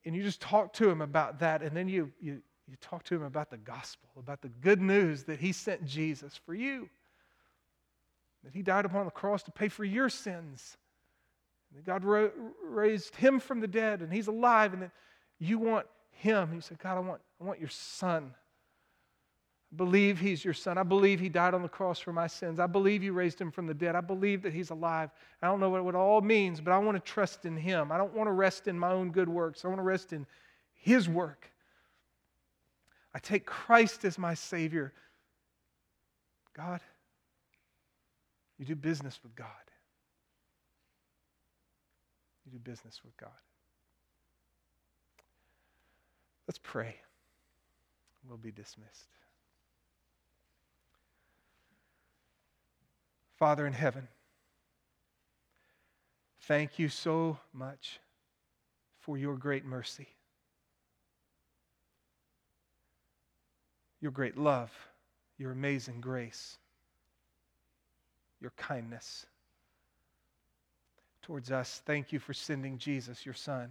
and 0.05 0.15
you 0.15 0.23
just 0.23 0.41
talk 0.41 0.73
to 0.75 0.89
him 0.89 1.01
about 1.01 1.41
that, 1.41 1.63
and 1.63 1.77
then 1.77 1.89
you, 1.89 2.13
you, 2.21 2.43
you 2.69 2.77
talk 2.81 3.05
to 3.05 3.15
him 3.15 3.23
about 3.23 3.51
the 3.51 3.57
gospel, 3.57 4.09
about 4.19 4.43
the 4.43 4.49
good 4.49 4.81
news 4.81 5.25
that 5.25 5.39
he 5.39 5.53
sent 5.53 5.85
Jesus 5.85 6.39
for 6.45 6.55
you, 6.55 6.89
that 8.45 8.53
he 8.53 8.63
died 8.63 8.85
upon 8.85 9.05
the 9.05 9.11
cross 9.11 9.43
to 9.45 9.53
pay 9.53 9.69
for 9.69 9.85
your 9.85 10.09
sins, 10.09 10.77
that 11.75 11.85
God 11.85 12.05
ro- 12.05 12.33
raised 12.65 13.15
him 13.17 13.39
from 13.39 13.61
the 13.61 13.69
dead, 13.69 14.01
and 14.01 14.13
he's 14.13 14.27
alive, 14.27 14.73
and 14.73 14.83
that 14.83 14.93
you 15.39 15.59
want 15.59 15.87
him. 16.11 16.51
He 16.53 16.61
said, 16.61 16.79
God, 16.79 16.97
I 16.97 17.01
want, 17.01 17.21
I 17.41 17.45
want 17.45 17.61
your 17.61 17.69
son 17.69 18.35
believe 19.77 20.19
he's 20.19 20.45
your 20.45 20.55
son. 20.55 20.79
I 20.79 20.83
believe 20.83 21.21
he 21.21 21.29
died 21.29 21.55
on 21.55 21.63
the 21.63 21.69
cross 21.69 21.99
for 21.99 22.13
my 22.13 22.27
sins. 22.27 22.59
I 22.59 22.67
believe 22.67 23.03
you 23.03 23.13
raised 23.13 23.41
him 23.41 23.51
from 23.51 23.67
the 23.67 23.75
dead. 23.75 23.95
I 23.95 24.01
believe 24.01 24.43
that 24.43 24.53
he's 24.53 24.71
alive. 24.71 25.11
I 25.43 25.47
don't 25.47 25.61
know 25.61 25.71
what 25.71 25.89
it 25.89 25.95
all 25.95 26.21
means, 26.21 26.61
but 26.61 26.73
I 26.73 26.79
want 26.79 26.97
to 26.97 27.13
trust 27.13 27.45
in 27.45 27.57
him. 27.57 27.93
I 27.93 27.99
don't 27.99 28.15
want 28.15 28.29
to 28.29 28.33
rest 28.33 28.69
in 28.69 28.79
my 28.79 28.91
own 28.91 29.11
good 29.11 29.29
works. 29.29 29.65
I 29.65 29.69
want 29.69 29.79
to 29.79 29.85
rest 29.85 30.13
in 30.13 30.27
his 30.75 31.09
work. 31.09 31.51
I 33.15 33.19
take 33.19 33.47
Christ 33.47 34.05
as 34.05 34.19
my 34.19 34.35
Savior. 34.35 34.93
God, 36.55 36.81
you 38.59 38.65
do 38.65 38.75
business 38.75 39.19
with 39.23 39.35
God. 39.35 39.49
You 42.45 42.53
do 42.53 42.59
business 42.59 43.01
with 43.05 43.17
God. 43.17 43.31
Let's 46.47 46.61
pray. 46.63 46.97
We'll 48.29 48.39
be 48.39 48.53
dismissed. 48.53 49.09
Father 53.37 53.67
in 53.67 53.75
heaven, 53.75 54.09
thank 56.43 56.79
you 56.79 56.89
so 56.89 57.39
much 57.53 58.01
for 59.01 59.19
your 59.19 59.37
great 59.37 59.65
mercy, 59.65 60.09
your 64.01 64.11
great 64.11 64.39
love, 64.39 64.73
your 65.37 65.53
amazing 65.53 66.01
grace, 66.01 66.57
your 68.41 68.53
kindness 68.57 69.27
towards 71.21 71.51
us. 71.51 71.83
Thank 71.85 72.13
you 72.13 72.19
for 72.19 72.33
sending 72.33 72.79
Jesus, 72.79 73.27
your 73.27 73.35
Son, 73.35 73.69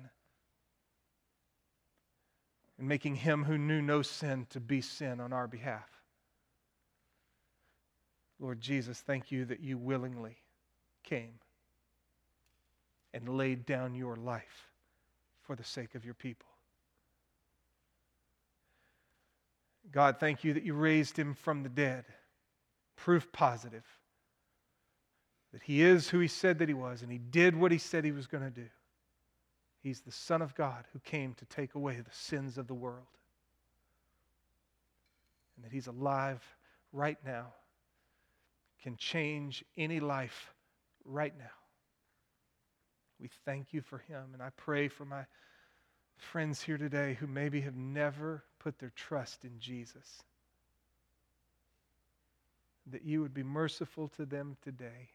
and 2.78 2.88
making 2.88 3.16
him 3.16 3.44
who 3.46 3.58
knew 3.58 3.82
no 3.82 4.04
sin 4.04 4.46
to 4.52 4.60
be 4.60 4.82
sin 4.82 5.20
on 5.20 5.34
our 5.34 5.48
behalf. 5.48 5.95
Lord 8.40 8.60
Jesus, 8.60 9.00
thank 9.00 9.32
you 9.32 9.46
that 9.46 9.62
you 9.62 9.78
willingly 9.78 10.38
came 11.04 11.40
and 13.14 13.30
laid 13.30 13.66
down 13.66 13.96
your 13.96 14.16
life 14.16 14.70
for 15.44 15.56
the 15.56 15.64
sake 15.64 15.96
of 15.96 16.04
your 16.04 16.14
people. 16.14 16.48
God, 19.92 20.18
thank 20.20 20.44
you 20.44 20.54
that 20.54 20.64
you 20.64 20.74
raised 20.74 21.18
him 21.18 21.34
from 21.34 21.64
the 21.64 21.70
dead. 21.70 22.06
Proof 22.98 23.32
positive 23.32 23.84
that 25.54 25.62
he 25.64 25.82
is 25.82 26.10
who 26.10 26.20
he 26.20 26.28
said 26.28 26.60
that 26.60 26.68
he 26.68 26.74
was, 26.74 27.02
and 27.02 27.10
he 27.10 27.18
did 27.18 27.56
what 27.56 27.72
he 27.72 27.78
said 27.78 28.04
he 28.04 28.12
was 28.12 28.28
going 28.28 28.44
to 28.44 28.50
do. 28.50 28.68
He's 29.82 30.02
the 30.02 30.12
Son 30.12 30.42
of 30.42 30.54
God 30.56 30.84
who 30.92 31.00
came 31.00 31.34
to 31.36 31.46
take 31.46 31.76
away 31.76 31.96
the 31.96 32.12
sins 32.12 32.58
of 32.58 32.68
the 32.68 32.74
world. 32.74 33.06
And 35.56 35.64
that 35.64 35.72
he's 35.72 35.88
alive 35.88 36.44
right 36.92 37.18
now 37.26 37.54
can 38.86 38.96
change 38.98 39.66
any 39.76 40.00
life 40.00 40.54
right 41.06 41.34
now. 41.36 41.46
We 43.20 43.32
thank 43.44 43.74
you 43.74 43.82
for 43.82 43.98
him. 43.98 44.26
And 44.34 44.44
I 44.44 44.50
pray 44.58 44.90
for 44.90 45.06
my 45.06 45.26
friends 46.18 46.62
here 46.62 46.78
today 46.78 47.18
who 47.20 47.26
maybe 47.26 47.62
have 47.62 47.76
never 47.76 48.44
put 48.60 48.78
their 48.78 48.92
trust 48.96 49.44
in 49.44 49.58
Jesus. 49.58 50.22
That 52.92 53.04
you 53.04 53.22
would 53.24 53.34
be 53.34 53.42
merciful 53.42 54.10
to 54.18 54.26
them 54.28 54.56
today. 54.62 55.10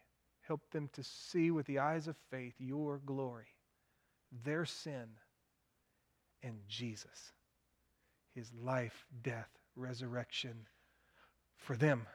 Help 0.49 0.69
them 0.73 0.91
to 0.95 1.05
see 1.05 1.53
with 1.53 1.67
the 1.67 1.79
eyes 1.79 2.09
of 2.09 2.17
faith 2.29 2.55
your 2.59 3.01
glory, 3.07 3.55
their 4.43 4.65
sin, 4.65 5.07
and 6.43 6.57
Jesus, 6.67 7.31
his 8.35 8.51
life, 8.53 9.07
death, 9.23 9.51
resurrection 9.77 10.67
for 11.55 11.77
them. 11.77 12.09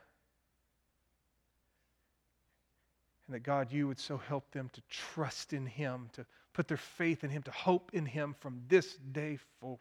And 3.28 3.36
that 3.36 3.44
God, 3.44 3.72
you 3.72 3.88
would 3.88 4.00
so 4.00 4.18
help 4.18 4.52
them 4.52 4.70
to 4.74 4.82
trust 4.90 5.54
in 5.54 5.66
Him, 5.66 6.10
to 6.14 6.26
put 6.54 6.68
their 6.68 6.78
faith 6.78 7.24
in 7.24 7.30
Him, 7.30 7.42
to 7.44 7.52
hope 7.52 7.92
in 7.94 8.06
Him 8.06 8.36
from 8.40 8.62
this 8.68 8.98
day 9.12 9.40
forward. 9.60 9.80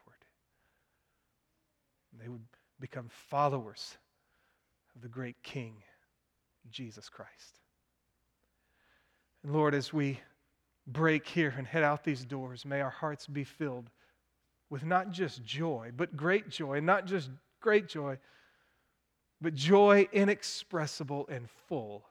And 2.12 2.20
they 2.20 2.28
would 2.28 2.44
become 2.80 3.08
followers 3.28 3.96
of 4.94 5.02
the 5.02 5.08
great 5.08 5.36
King, 5.42 5.74
Jesus 6.70 7.08
Christ. 7.08 7.60
And 9.42 9.52
Lord, 9.52 9.74
as 9.74 9.92
we 9.92 10.20
break 10.86 11.26
here 11.28 11.52
and 11.56 11.66
head 11.66 11.82
out 11.82 12.02
these 12.02 12.24
doors, 12.24 12.64
may 12.64 12.80
our 12.80 12.90
hearts 12.90 13.26
be 13.26 13.44
filled 13.44 13.90
with 14.70 14.84
not 14.84 15.10
just 15.10 15.44
joy, 15.44 15.90
but 15.94 16.16
great 16.16 16.48
joy, 16.48 16.78
and 16.78 16.86
not 16.86 17.04
just 17.04 17.28
great 17.60 17.88
joy, 17.88 18.16
but 19.40 19.54
joy 19.54 20.08
inexpressible 20.12 21.26
and 21.28 21.50
full 21.68 22.06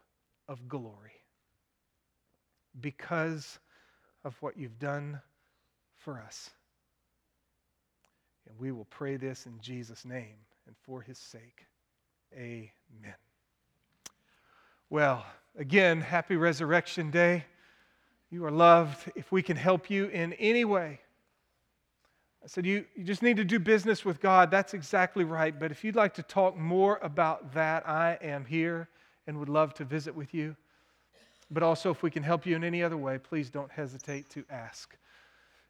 of 0.47 0.67
glory 0.67 1.22
because 2.82 3.59
of 4.24 4.36
what 4.41 4.57
you've 4.57 4.80
done 4.80 5.21
for 5.95 6.19
us. 6.19 6.49
And 8.47 8.57
we 8.59 8.71
will 8.71 8.86
pray 8.86 9.17
this 9.17 9.45
in 9.45 9.59
Jesus' 9.61 10.05
name 10.05 10.36
and 10.67 10.76
for 10.86 11.01
his 11.01 11.17
sake. 11.17 11.65
Amen. 12.36 13.15
Well, 14.89 15.26
again, 15.57 16.01
happy 16.01 16.36
Resurrection 16.36 17.09
Day. 17.09 17.45
You 18.30 18.45
are 18.45 18.51
loved. 18.51 19.11
If 19.15 19.32
we 19.32 19.41
can 19.41 19.57
help 19.57 19.89
you 19.89 20.07
in 20.07 20.34
any 20.34 20.65
way, 20.65 20.99
I 22.43 22.47
said, 22.47 22.65
you, 22.65 22.86
you 22.95 23.03
just 23.03 23.24
need 23.24 23.38
to 23.38 23.45
do 23.45 23.57
business 23.57 24.03
with 24.03 24.19
God. 24.19 24.51
That's 24.51 24.74
exactly 24.74 25.24
right. 25.24 25.57
But 25.57 25.71
if 25.71 25.84
you'd 25.84 25.95
like 25.95 26.13
to 26.15 26.24
talk 26.24 26.57
more 26.57 26.99
about 27.01 27.53
that, 27.53 27.88
I 27.88 28.17
am 28.21 28.43
here 28.43 28.89
and 29.28 29.39
would 29.39 29.47
love 29.47 29.74
to 29.76 29.86
visit 29.86 30.13
with 30.13 30.34
you. 30.34 30.55
But 31.54 31.62
also, 31.62 31.91
if 31.91 32.01
we 32.01 32.10
can 32.10 32.24
help 32.24 32.47
you 32.47 32.56
in 32.56 32.64
any 32.64 32.82
other 32.82 32.97
way, 32.97 33.20
please 33.20 33.51
don't 33.51 33.72
hesitate 33.72 34.28
to 34.32 34.43
ask. 34.49 34.97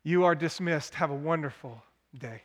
You 0.03 0.23
are 0.23 0.33
dismissed. 0.33 0.93
Have 0.93 1.11
a 1.11 1.15
wonderful 1.15 1.83
day. 2.17 2.41